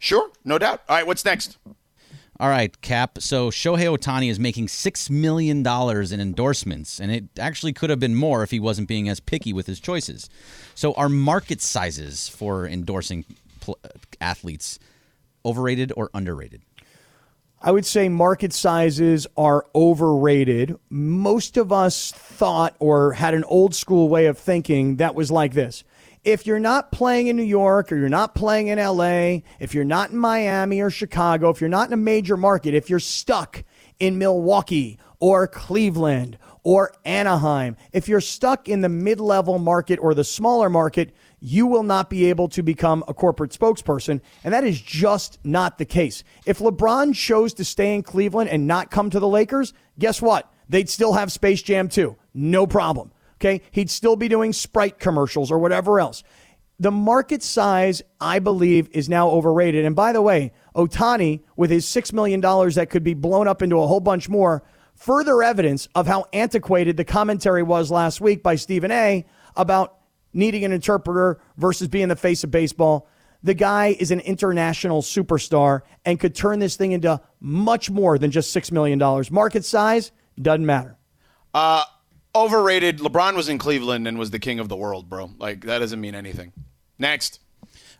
[0.00, 0.82] Sure, no doubt.
[0.88, 1.58] All right, what's next?
[2.40, 3.20] All right, Kap.
[3.20, 8.14] So Shohei Ohtani is making $6 million in endorsements, and it actually could have been
[8.14, 10.30] more if he wasn't being as picky with his choices.
[10.76, 13.24] So, are market sizes for endorsing
[13.60, 13.78] pl-
[14.20, 14.78] athletes
[15.44, 16.62] overrated or underrated?
[17.60, 20.78] I would say market sizes are overrated.
[20.90, 25.54] Most of us thought or had an old school way of thinking that was like
[25.54, 25.82] this.
[26.28, 29.82] If you're not playing in New York or you're not playing in LA, if you're
[29.82, 33.64] not in Miami or Chicago, if you're not in a major market, if you're stuck
[33.98, 40.12] in Milwaukee or Cleveland or Anaheim, if you're stuck in the mid level market or
[40.12, 44.20] the smaller market, you will not be able to become a corporate spokesperson.
[44.44, 46.24] And that is just not the case.
[46.44, 50.52] If LeBron chose to stay in Cleveland and not come to the Lakers, guess what?
[50.68, 52.14] They'd still have Space Jam 2.
[52.34, 53.12] No problem.
[53.40, 53.62] Okay.
[53.70, 56.22] He'd still be doing Sprite commercials or whatever else.
[56.80, 59.84] The market size, I believe, is now overrated.
[59.84, 63.80] And by the way, Ohtani, with his $6 million that could be blown up into
[63.80, 64.62] a whole bunch more,
[64.94, 69.24] further evidence of how antiquated the commentary was last week by Stephen A
[69.56, 69.98] about
[70.32, 73.08] needing an interpreter versus being the face of baseball.
[73.42, 78.30] The guy is an international superstar and could turn this thing into much more than
[78.30, 78.98] just $6 million.
[79.30, 80.96] Market size doesn't matter.
[81.54, 81.84] Uh,
[82.34, 82.98] overrated.
[82.98, 85.30] LeBron was in Cleveland and was the king of the world, bro.
[85.38, 86.52] Like, that doesn't mean anything.
[86.98, 87.40] Next.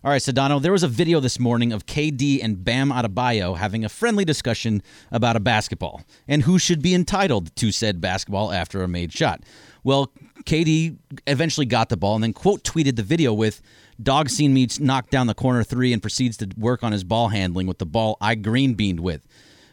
[0.01, 3.83] All right, Sedano, there was a video this morning of KD and Bam Adebayo having
[3.83, 8.81] a friendly discussion about a basketball and who should be entitled to said basketball after
[8.81, 9.43] a made shot.
[9.83, 10.13] Well,
[10.45, 13.61] KD eventually got the ball and then quote tweeted the video with
[14.01, 17.27] Dog seen me knock down the corner three and proceeds to work on his ball
[17.27, 19.27] handling with the ball I green beaned with.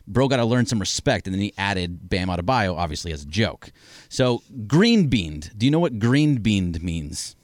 [0.08, 3.26] Bro got to learn some respect, and then he added Bam Adebayo, obviously as a
[3.26, 3.72] joke.
[4.16, 5.50] So green beaned.
[5.58, 7.36] Do you know what green beaned means?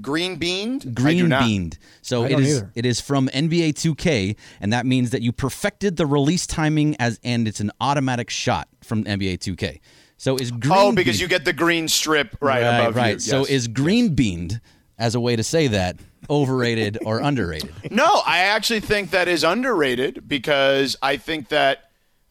[0.00, 0.94] Green beaned?
[0.94, 1.78] Green beaned.
[2.00, 2.70] So I it is either.
[2.76, 7.18] it is from NBA 2K, and that means that you perfected the release timing as
[7.24, 9.80] and it's an automatic shot from NBA 2K.
[10.16, 13.14] So is green Oh, because beaned- you get the green strip right, right, above right.
[13.14, 13.18] you.
[13.18, 13.48] So Yes.
[13.50, 14.60] is green beaned
[14.96, 15.96] as a way to say that
[16.30, 17.90] overrated or underrated?
[17.90, 21.87] No, I actually think that is underrated because I think that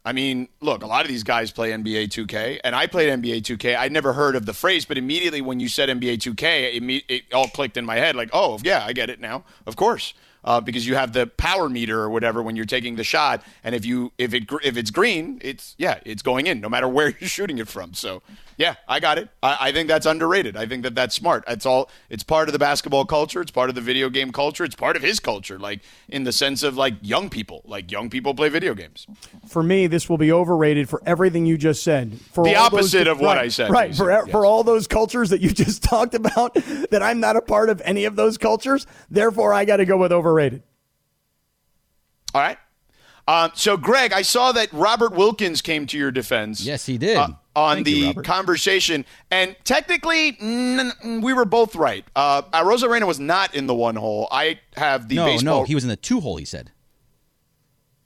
[0.08, 3.42] I mean, look, a lot of these guys play NBA 2K, and I played NBA
[3.42, 3.76] 2K.
[3.76, 7.24] I'd never heard of the phrase, but immediately when you said NBA 2K, it, it
[7.34, 8.16] all clicked in my head.
[8.16, 9.44] Like, oh, yeah, I get it now.
[9.66, 10.14] Of course,
[10.44, 13.76] uh, because you have the power meter or whatever when you're taking the shot, and
[13.76, 17.10] if you if it if it's green, it's yeah, it's going in no matter where
[17.20, 17.94] you're shooting it from.
[17.94, 18.22] So
[18.58, 19.30] yeah, I got it.
[19.44, 20.58] I, I think that's underrated.
[20.58, 21.44] I think that that's smart.
[21.48, 23.42] It's all it's part of the basketball culture.
[23.42, 24.64] It's part of the video game culture.
[24.64, 27.62] It's part of his culture, like in the sense of like young people.
[27.66, 29.06] Like young people play video games.
[29.48, 32.20] For me, this will be overrated for everything you just said.
[32.32, 33.96] For The all those- opposite of what right, I said, Right.
[33.96, 34.30] For, yes.
[34.32, 36.54] for all those cultures that you just talked about,
[36.90, 38.88] that I'm not a part of any of those cultures.
[39.10, 40.64] Therefore, I got to go with overrated.
[42.34, 42.58] All right.
[43.28, 46.62] Um, so, Greg, I saw that Robert Wilkins came to your defense.
[46.62, 47.18] Yes, he did.
[47.18, 48.26] uh, on Thank the Robert.
[48.26, 52.06] conversation, and technically, mm, we were both right.
[52.16, 54.28] Uh, Arozarena was not in the one hole.
[54.32, 55.60] I have the no, baseball.
[55.62, 56.38] no, he was in the two hole.
[56.38, 56.72] He said.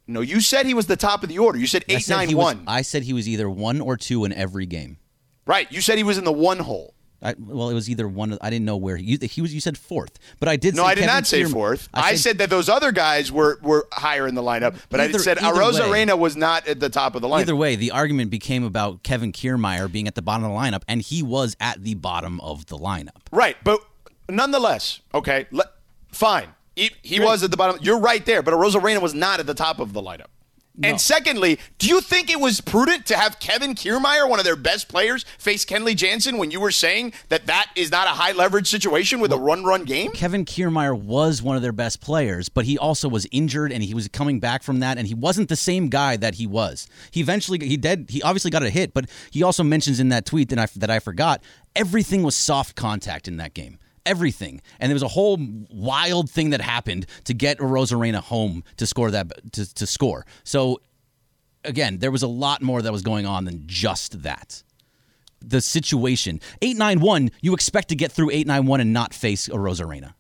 [0.07, 1.59] no, you said he was the top of the order.
[1.59, 4.26] You said I said nine he was- I said he was either one or two
[4.26, 4.97] in every game.
[5.45, 5.72] Right.
[5.72, 6.95] You said he was in the one hole.
[7.24, 8.38] I, well, it was either one.
[8.41, 9.53] I didn't know where he, he was.
[9.53, 10.76] You said fourth, but I did.
[10.76, 11.88] No, say I did Kevin not say fourth.
[11.93, 15.22] I said, that those other guys were, were higher in the lineup, but Either- I
[15.22, 16.05] said either Rosa way.
[16.05, 17.41] Was not at the top of the lineup.
[17.41, 20.84] Either way, the argument became about Kevin Kiermaier being at the bottom of the lineup,
[20.88, 23.22] and he was at the bottom of the lineup.
[23.32, 23.80] Right, but
[24.28, 25.69] nonetheless, okay, le-
[26.11, 26.47] fine.
[26.76, 27.80] He, he was at the bottom.
[27.82, 30.28] You're right there, but Arozarena was not at the top of the lineup.
[30.84, 34.55] And secondly, do you think it was prudent to have Kevin Kiermaier, one of their
[34.55, 38.32] best players, face Kenley Jansen when you were saying that that is not a high
[38.32, 40.11] leverage situation with a run run game?
[40.11, 43.93] Kevin Kiermaier was one of their best players, but he also was injured and he
[43.93, 46.88] was coming back from that, and he wasn't the same guy that he was.
[47.11, 50.26] He eventually he did he obviously got a hit, but he also mentions in that
[50.26, 51.43] tweet that I that I forgot
[51.76, 53.78] everything was soft contact in that game.
[54.05, 55.37] Everything, and there was a whole
[55.69, 60.25] wild thing that happened to get Arozarena home to score that to, to score.
[60.43, 60.81] So,
[61.63, 64.63] again, there was a lot more that was going on than just that
[65.41, 66.39] the situation.
[66.61, 70.13] 891, you expect to get through 891 and not face a Arozarena.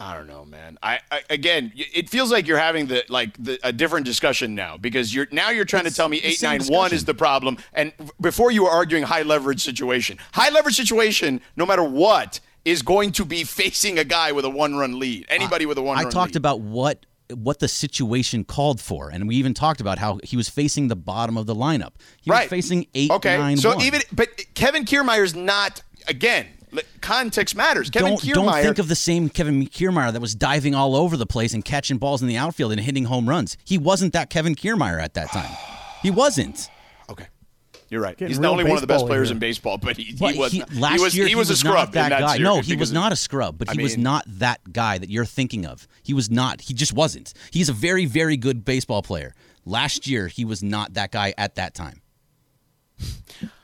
[0.00, 0.78] I don't know, man.
[0.82, 4.78] I, I again, it feels like you're having the like the, a different discussion now
[4.78, 7.92] because you're now you're trying to tell me eight nine one is the problem, and
[8.18, 10.16] before you were arguing high leverage situation.
[10.32, 14.50] High leverage situation, no matter what, is going to be facing a guy with a
[14.50, 15.26] one run lead.
[15.28, 16.36] Anybody with a one I talked lead.
[16.36, 20.48] about what what the situation called for, and we even talked about how he was
[20.48, 21.92] facing the bottom of the lineup.
[22.22, 23.82] He right was facing eight Okay, nine so one.
[23.84, 26.46] even but Kevin Kiermaier's not again.
[26.72, 27.90] Li- Context matters.
[27.90, 28.34] Kevin don't, Kiermaier.
[28.34, 31.64] don't think of the same Kevin Kiermaier that was diving all over the place and
[31.64, 33.56] catching balls in the outfield and hitting home runs.
[33.64, 35.50] He wasn't that Kevin Kiermaier at that time.
[36.02, 36.70] He wasn't.
[37.10, 37.26] Okay.
[37.90, 38.16] You're right.
[38.16, 39.34] Getting He's not only one of the best players here.
[39.34, 41.52] in baseball, but he, But he was he- last he was year he was a
[41.52, 42.26] not scrub that in that guy.
[42.36, 45.10] series No, he was not a scrub, but I he was not that guy that
[45.10, 45.86] you're thinking of.
[46.02, 46.62] He was not.
[46.62, 47.34] He just wasn't.
[47.50, 49.34] He's a very, very good baseball player.
[49.66, 52.00] Last year, he was not that guy at that time.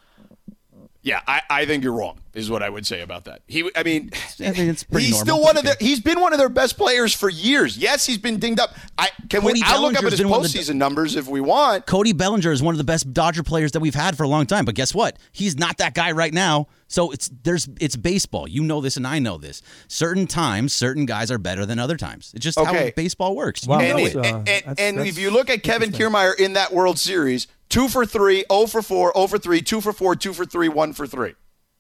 [1.07, 2.19] Yeah, I, I think you're wrong.
[2.35, 3.41] Is what I would say about that.
[3.47, 5.25] He, I mean, I think it's pretty he's normal.
[5.37, 5.69] still one of Okay.
[5.69, 5.89] their.
[5.89, 7.79] He's been one of their best players for years.
[7.79, 8.75] Yes, he's been dinged up.
[8.99, 9.63] I can Cody we.
[9.65, 11.87] I'll look up at his been one of the- postseason numbers if we want.
[11.87, 14.45] Cody Bellinger is one of the best Dodger players that we've had for a long
[14.47, 14.67] time.
[14.67, 15.17] But guess what?
[15.33, 16.67] He's not that guy right now.
[16.89, 18.47] So it's there's it's baseball.
[18.49, 19.63] You know this, and I know this.
[19.89, 22.33] Certain times, certain guys are better than other times.
[22.35, 22.85] It's just Okay.
[22.87, 23.67] how baseball works.
[23.67, 23.79] Wow.
[23.79, 24.19] you And, know That's, it.
[24.19, 26.13] uh, and, and, that's- and that's if you look at Kevin interesting.
[26.13, 29.81] Kiermaier in that World Series, two for three, 0 for four, 0 for three, two
[29.81, 31.35] for four, two for three, one for three.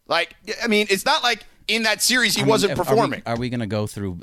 [0.08, 2.84] Like, I mean, it's not like in that series he I mean, wasn't are we-
[2.84, 3.22] performing.
[3.26, 4.20] Are we, going to go through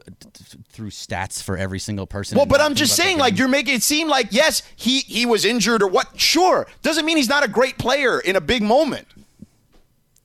[0.70, 2.38] through stats for every single person?
[2.38, 5.44] Well, but I'm just saying, like you're making it seem like yes, he he was
[5.46, 6.20] injured or what?
[6.20, 9.08] Sure, doesn't mean he's not a great player in a big moment.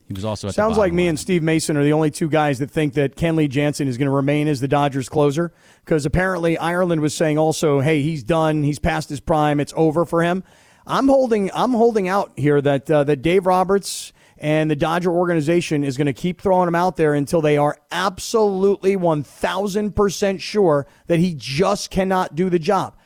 [0.06, 2.12] he was also at the Sounds like bottom me and Steve Mason are the only
[2.12, 5.52] two guys that think that Kenley Jansen is going to remain as the Dodgers closer
[5.84, 10.04] because apparently Ireland was saying also, hey, he's done, he's past his prime, it's over
[10.04, 10.44] for him.
[10.88, 15.84] I'm holding, I'm holding out here that uh, that Dave Roberts and the Dodger organization
[15.84, 20.86] is going to keep throwing him out there until they are absolutely 1,000 percent sure
[21.06, 22.96] that he just cannot do the job.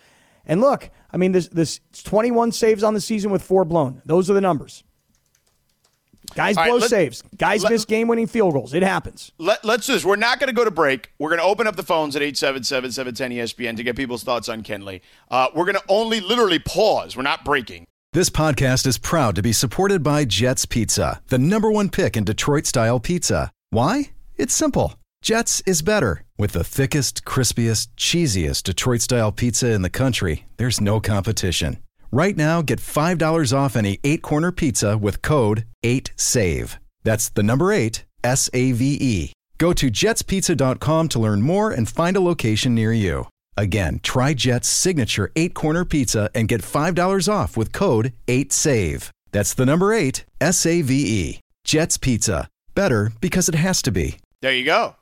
[0.47, 4.01] And look, I mean, this this 21 saves on the season with four blown.
[4.07, 4.85] Those are the numbers.
[6.35, 7.23] Guys All right, blow let- saves.
[7.37, 8.75] Guys let- miss game winning field goals.
[8.75, 9.33] It happens.
[9.39, 10.05] Let, let's do this.
[10.05, 11.13] We're not going to go to break.
[11.19, 15.01] We're going to open up the phones at 877-710-ESPN to get people's thoughts on Kenley.
[15.31, 17.17] Uh, we're going to only literally pause.
[17.17, 17.87] We're not breaking.
[18.13, 22.25] This podcast is proud to be supported by Jets Pizza, the number one pick in
[22.25, 23.51] Detroit style pizza.
[23.71, 24.11] Why?
[24.37, 24.95] It's simple.
[25.23, 26.25] Jets is better.
[26.37, 31.79] With the thickest, crispiest, cheesiest Detroit style pizza in the country, there's no competition.
[32.15, 36.77] Right now, get $5 off any eight corner pizza with code 8SAVE.
[37.05, 39.33] That's the number eight, S A V E.
[39.57, 43.29] Go to jetspizza.com to learn more and find a location near you.
[43.57, 49.09] Again, try Jet's signature eight corner pizza and get $5 off with code 8SAVE.
[49.31, 51.41] That's the number eight, S A V E.
[51.65, 52.47] Jet's Pizza.
[52.75, 54.19] Better because it has to be.
[54.43, 54.97] There you go.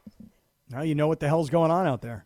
[0.69, 2.25] Now you know what the hell's going on out there.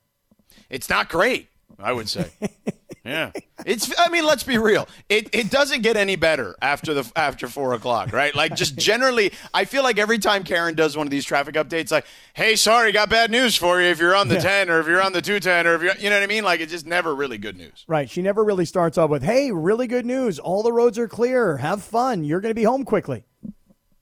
[0.68, 2.30] It's not great, I would say.
[3.05, 3.33] yeah,
[3.67, 3.93] it's.
[3.99, 4.89] I mean, let's be real.
[5.09, 8.35] It it doesn't get any better after the after four o'clock, right?
[8.35, 11.91] Like just generally, I feel like every time Karen does one of these traffic updates,
[11.91, 13.89] like, "Hey, sorry, got bad news for you.
[13.89, 15.97] If you're on the ten, or if you're on the two ten, or if you're,
[15.97, 16.45] you know what I mean?
[16.45, 17.85] Like it's just never really good news.
[17.87, 18.09] Right.
[18.09, 20.39] She never really starts off with, hey, really good news.
[20.39, 21.59] All the roads are clear.
[21.59, 22.25] Have fun.
[22.25, 23.25] You're going to be home quickly.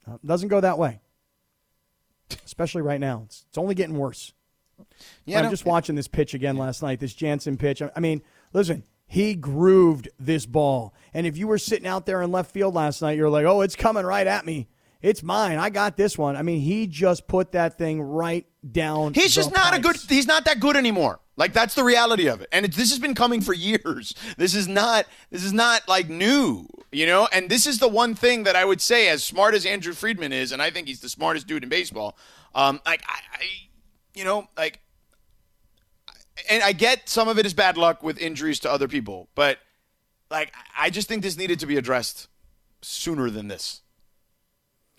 [0.06, 1.00] Uh, doesn't go that way.
[2.44, 3.22] Especially right now.
[3.26, 4.32] It's, it's only getting worse.
[5.24, 7.82] Yeah, I'm no, just watching this pitch again last night, this Jansen pitch.
[7.82, 8.22] I, I mean,
[8.52, 8.82] listen,
[9.12, 10.94] he grooved this ball.
[11.12, 13.60] And if you were sitting out there in left field last night, you're like, oh,
[13.60, 14.68] it's coming right at me.
[15.02, 15.58] It's mine.
[15.58, 16.34] I got this one.
[16.34, 19.12] I mean, he just put that thing right down.
[19.12, 19.96] He's just not a good.
[20.08, 21.20] He's not that good anymore.
[21.36, 22.48] Like that's the reality of it.
[22.52, 24.14] And it, this has been coming for years.
[24.38, 25.04] This is not.
[25.28, 26.66] This is not like new.
[26.90, 27.28] You know.
[27.30, 30.32] And this is the one thing that I would say, as smart as Andrew Friedman
[30.32, 32.16] is, and I think he's the smartest dude in baseball.
[32.54, 33.44] Um, like I, I
[34.14, 34.80] you know, like,
[36.48, 39.58] and I get some of it is bad luck with injuries to other people, but
[40.30, 42.28] like I just think this needed to be addressed
[42.80, 43.82] sooner than this.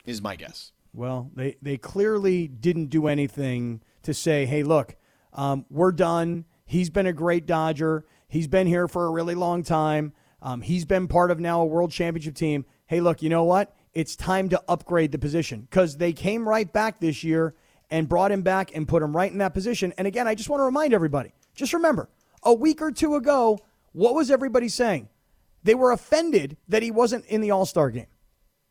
[0.06, 0.74] Is my guess.
[0.94, 4.96] Well, they, they clearly didn't do anything to say, hey, look,
[5.32, 6.46] um, we're done.
[6.66, 8.06] He's been a great Dodger.
[8.28, 10.14] He's been here for a really long time.
[10.42, 12.66] Um, he's been part of now a world championship team.
[12.86, 13.76] Hey, look, you know what?
[13.94, 17.56] It's time to upgrade the position because they came right back this year
[17.94, 19.94] and brought him back and put him right in that position.
[20.00, 22.10] And again, I just want to remind everybody just remember,
[22.42, 23.60] a week or two ago,
[23.92, 25.10] what was everybody saying?
[25.62, 28.08] They were offended that he wasn't in the All Star game,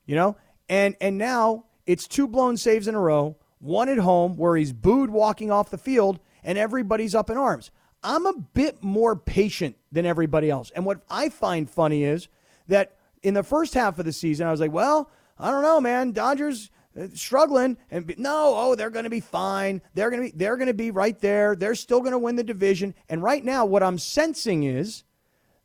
[0.06, 0.36] you know?
[0.68, 4.72] And, and now it's two blown saves in a row, one at home where he's
[4.72, 7.70] booed walking off the field, and everybody's up in arms.
[8.02, 10.72] I'm a bit more patient than everybody else.
[10.74, 12.26] And what I find funny is
[12.66, 15.08] that in the first half of the season, I was like, well,
[15.38, 16.10] I don't know, man.
[16.10, 19.80] Dodgers Uh, struggling and be, no, oh, they're going to be fine.
[19.94, 21.56] They're going to be they're going to be right there.
[21.56, 22.94] They're still going to win the division.
[23.08, 25.04] And right now what I'm sensing is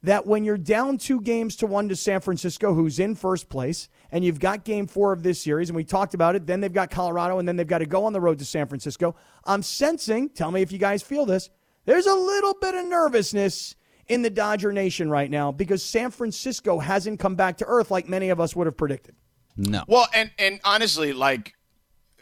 [0.04, 3.90] that when you're down 2 games to 1 to San Francisco who's in first place
[4.10, 6.72] and you've got game 4 of this series and we talked about it, then they've
[6.72, 9.16] got Colorado and then they've got to go on the road to San Francisco.
[9.44, 11.50] I'm sensing, tell me if you guys feel this,
[11.84, 13.76] there's a little bit of nervousness
[14.08, 18.08] in the Dodger Nation right now because San Francisco hasn't come back to earth like
[18.08, 19.16] many of us would have predicted.
[19.58, 19.84] No.
[19.88, 21.54] Well, and and honestly, like,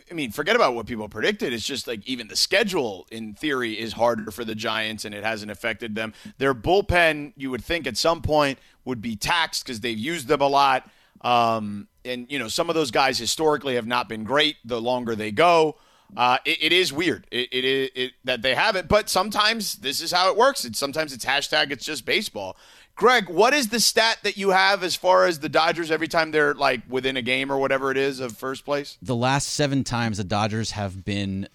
[0.09, 1.51] I mean, forget about what people predicted.
[1.53, 5.23] It's just like even the schedule, in theory, is harder for the Giants, and it
[5.23, 6.13] hasn't affected them.
[6.37, 10.41] Their bullpen, you would think, at some point would be taxed because they've used them
[10.41, 10.89] a lot.
[11.21, 14.57] Um, and you know, some of those guys historically have not been great.
[14.63, 15.75] The longer they go,
[16.15, 17.27] uh, it, it is weird.
[17.31, 20.67] It, it, it, that they have it, but sometimes this is how it works.
[20.73, 21.71] Sometimes it's hashtag.
[21.71, 22.57] It's just baseball.
[22.95, 26.31] Greg, what is the stat that you have as far as the Dodgers every time
[26.31, 28.97] they're like within a game or whatever it is of first place?
[29.01, 31.49] The last seven times the Dodgers have been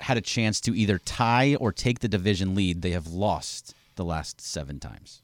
[0.00, 4.04] had a chance to either tie or take the division lead, they have lost the
[4.04, 5.22] last seven times.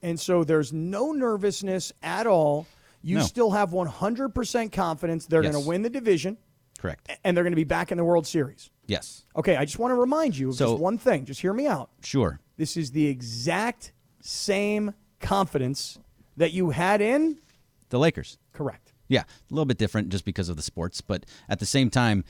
[0.00, 2.66] And so there's no nervousness at all.
[3.02, 3.24] You No.
[3.24, 5.52] still have 100% confidence they're Yes.
[5.52, 6.38] going to win the division
[6.78, 7.10] Correct.
[7.24, 8.70] and they're going to be back in the World Series.
[8.86, 9.24] Yes.
[9.36, 11.24] Okay, I just want to remind you of So- just one thing.
[11.26, 11.90] Just hear me out.
[12.02, 12.40] Sure.
[12.56, 15.98] This is the exact same confidence
[16.36, 17.38] that you had in.
[17.88, 18.38] The Lakers.
[18.52, 18.92] Correct.
[19.08, 22.24] Yeah, a little bit different just because of the sports, but at the same time,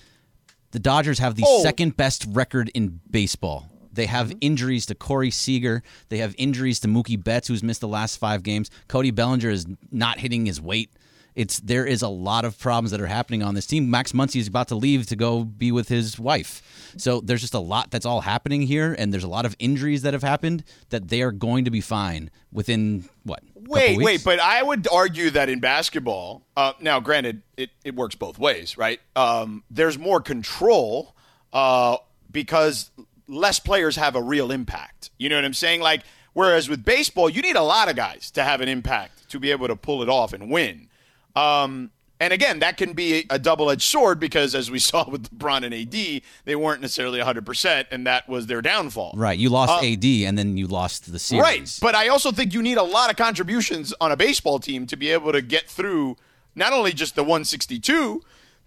[0.72, 1.62] the Dodgers have the Oh.
[1.62, 3.68] second best record in baseball.
[3.92, 4.38] They have mm-hmm.
[4.40, 5.82] injuries to Corey Seager.
[6.08, 8.70] They have injuries to Mookie Betts, who's missed the last five games.
[8.88, 10.90] Cody Bellinger is not hitting his weight.
[11.34, 13.90] It's there is a lot of problems that are happening on this team.
[13.90, 16.62] Max Muncy is about to leave to go be with his wife.
[16.96, 20.02] So there's just a lot that's all happening here, and there's a lot of injuries
[20.02, 23.42] that have happened that they are going to be fine within what?
[23.54, 28.14] Wait, wait, but I would argue that in basketball, uh, now granted, it, it works
[28.14, 29.00] both ways, right?
[29.16, 31.14] Um, there's more control
[31.52, 31.96] uh,
[32.30, 32.90] because
[33.28, 35.10] less players have a real impact.
[35.18, 35.80] You know what I'm saying?
[35.80, 36.02] Like,
[36.32, 39.50] whereas with baseball, you need a lot of guys to have an impact to be
[39.50, 40.88] able to pull it off and win.
[41.36, 45.28] Um, and again, that can be a double edged sword because, as we saw with
[45.36, 49.14] LeBron and AD, they weren't necessarily 100%, and that was their downfall.
[49.16, 51.40] Right, you lost AD and then you lost the series.
[51.40, 51.78] Uh, Right.
[51.82, 54.96] But I also think you need a lot of contributions on a baseball team to
[54.96, 56.16] be able to get through
[56.54, 58.22] not only just the 162,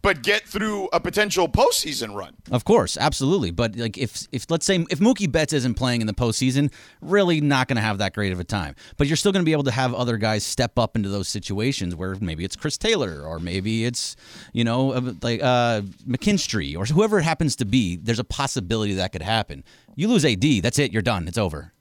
[0.05, 2.35] but get through a potential postseason run.
[2.51, 3.49] Of course, absolutely.
[3.49, 7.41] But like if if let's say if Mookie Betts isn't playing in the postseason, really
[7.41, 8.75] not going to have that great of a time.
[8.97, 11.27] But you're still going to be able to have other guys step up into those
[11.27, 14.15] situations where maybe it's Chris Taylor or maybe it's
[14.53, 17.95] you know uh, like uh, McKinstry or whoever it happens to be.
[17.95, 19.63] There's a possibility that could happen.
[19.95, 20.93] You lose AD, that's it.
[20.93, 21.27] You're done.
[21.27, 21.73] It's over.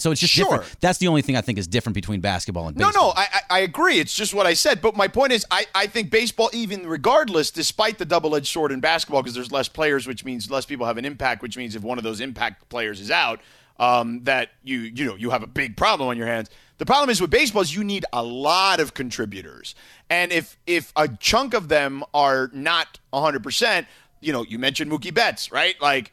[0.00, 0.46] So it's just Sure.
[0.58, 0.80] different.
[0.80, 3.08] That's the only thing I think is different between basketball and No, baseball.
[3.08, 3.98] no, I, I I agree.
[3.98, 4.80] It's just what I said.
[4.80, 8.72] But my point is, I, I think baseball, even regardless, despite the double edged sword
[8.72, 11.74] in basketball, because there's less players, which means less people have an impact, which means
[11.74, 13.40] if one of those impact players is out,
[13.78, 16.48] um, that you you know you have a big problem on your hands.
[16.78, 19.74] The problem is with baseball is you need a lot of contributors,
[20.08, 23.86] and if if a chunk of them are not 100, percent
[24.22, 25.80] you know, you mentioned Mookie Betts, right?
[25.80, 26.12] Like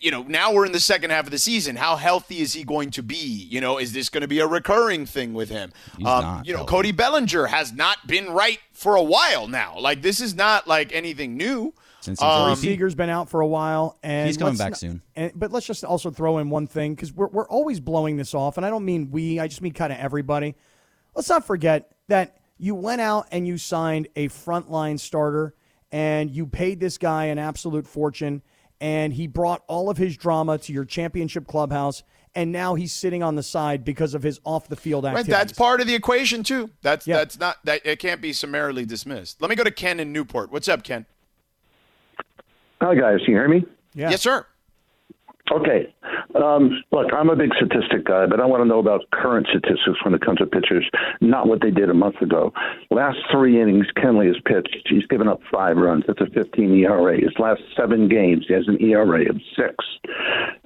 [0.00, 1.76] you know, now we're in the second half of the season.
[1.76, 3.16] How healthy is he going to be?
[3.50, 5.72] You know, is this going to be a recurring thing with him?
[5.98, 6.70] Um, not you know, healthy.
[6.70, 9.78] Cody Bellinger has not been right for a while now.
[9.78, 11.74] Like this is not like anything new.
[12.00, 12.56] Since he's Um, Corey MVP.
[12.58, 15.02] Seager's been out for a while, and He's coming back not- soon.
[15.16, 18.32] And, but let's just also throw in one thing because we're we're always blowing this
[18.34, 19.40] off, and I don't mean we.
[19.40, 20.54] I just mean kind of everybody.
[21.14, 25.54] Let's not forget that you went out and you signed a frontline starter,
[25.90, 28.42] and you paid this guy an absolute fortune,
[28.80, 32.02] and he brought all of his drama to your championship clubhouse,
[32.34, 35.52] and now he's sitting on the side because of his off the field Right, that's
[35.52, 36.70] part of the equation too.
[36.82, 37.16] That's Yeah.
[37.16, 39.40] that's not that it can't be summarily dismissed.
[39.40, 40.52] Let me go to Ken in Newport.
[40.52, 41.06] What's up, Ken?
[42.80, 43.20] Hi, guys.
[43.24, 43.64] Can you hear me?
[43.94, 44.10] Yeah.
[44.10, 44.46] Yes, sir.
[45.52, 45.94] Okay.
[46.34, 50.04] Um, look, I'm a big statistic guy, but I want to know about current statistics
[50.04, 50.88] when it comes to pitchers,
[51.20, 52.52] not what they did a month ago.
[52.90, 54.88] Last three innings, Kenley has pitched.
[54.88, 56.04] He's given up five runs.
[56.06, 57.20] That's a 15 ERA.
[57.20, 59.76] His last seven games, he has an ERA of six.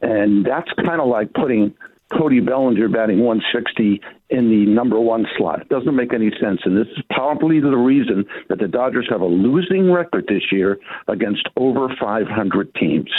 [0.01, 1.75] And that's kind of like putting
[2.13, 4.01] Cody Bellinger batting 160
[4.31, 5.61] in the number one slot.
[5.63, 6.61] It doesn't make any sense.
[6.65, 10.79] And this is probably the reason that the Dodgers have a losing record this year
[11.07, 13.11] against over 500 teams.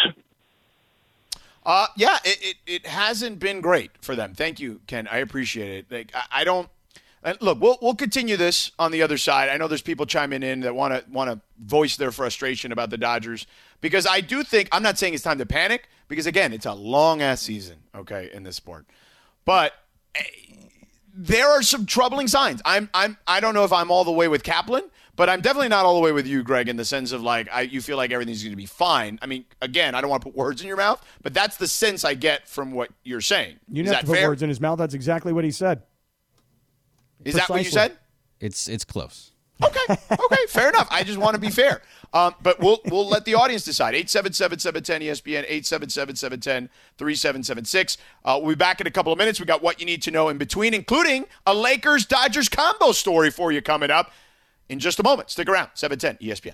[1.64, 4.34] Uh, yeah, it, it, it hasn't been great for them.
[4.34, 5.07] Thank you, Ken.
[5.12, 5.91] I appreciate it.
[5.91, 6.70] Like I, I don't
[7.24, 7.59] and look.
[7.62, 9.49] We'll we'll continue this on the other side.
[9.49, 12.89] I know there's people chiming in that want to want to voice their frustration about
[12.89, 13.45] the Dodgers
[13.80, 16.74] because I do think I'm not saying it's time to panic because again, it's a
[16.74, 18.86] long ass season, okay, in this sport,
[19.45, 19.74] but.
[20.16, 20.24] eh,
[21.14, 22.62] There are some troubling signs.
[22.66, 25.70] I'm I'm I don't know if I'm all the way with Kaplan, but I'm definitely
[25.70, 27.97] not all the way with you, Greg, in the sense of like I, you feel
[27.97, 29.20] like everything's going to be fine.
[29.22, 31.68] I mean, again, I don't want to put words in your mouth, but that's the
[31.68, 33.59] sense I get from what you're saying.
[33.72, 34.30] You Is didn't have to put fair?
[34.30, 34.78] words in his mouth.
[34.78, 35.84] That's exactly what he said.
[37.24, 37.97] Is that what you said?
[38.39, 39.32] It's it's close.
[39.64, 40.88] Okay, okay, fair enough.
[40.89, 41.84] I just want to be fair.
[42.14, 43.93] Um, but we'll we'll let the audience decide.
[43.93, 45.47] 877-710 ESPN,
[46.97, 47.97] 877-710-3776.
[48.26, 49.39] Uh, we'll be back in a couple of minutes.
[49.39, 53.30] We got what you need to know in between, including a Lakers Dodgers combo story
[53.30, 54.12] for you coming up
[54.72, 55.30] in just a moment.
[55.30, 55.69] Stick around.
[55.76, 56.49] 710 ESPN.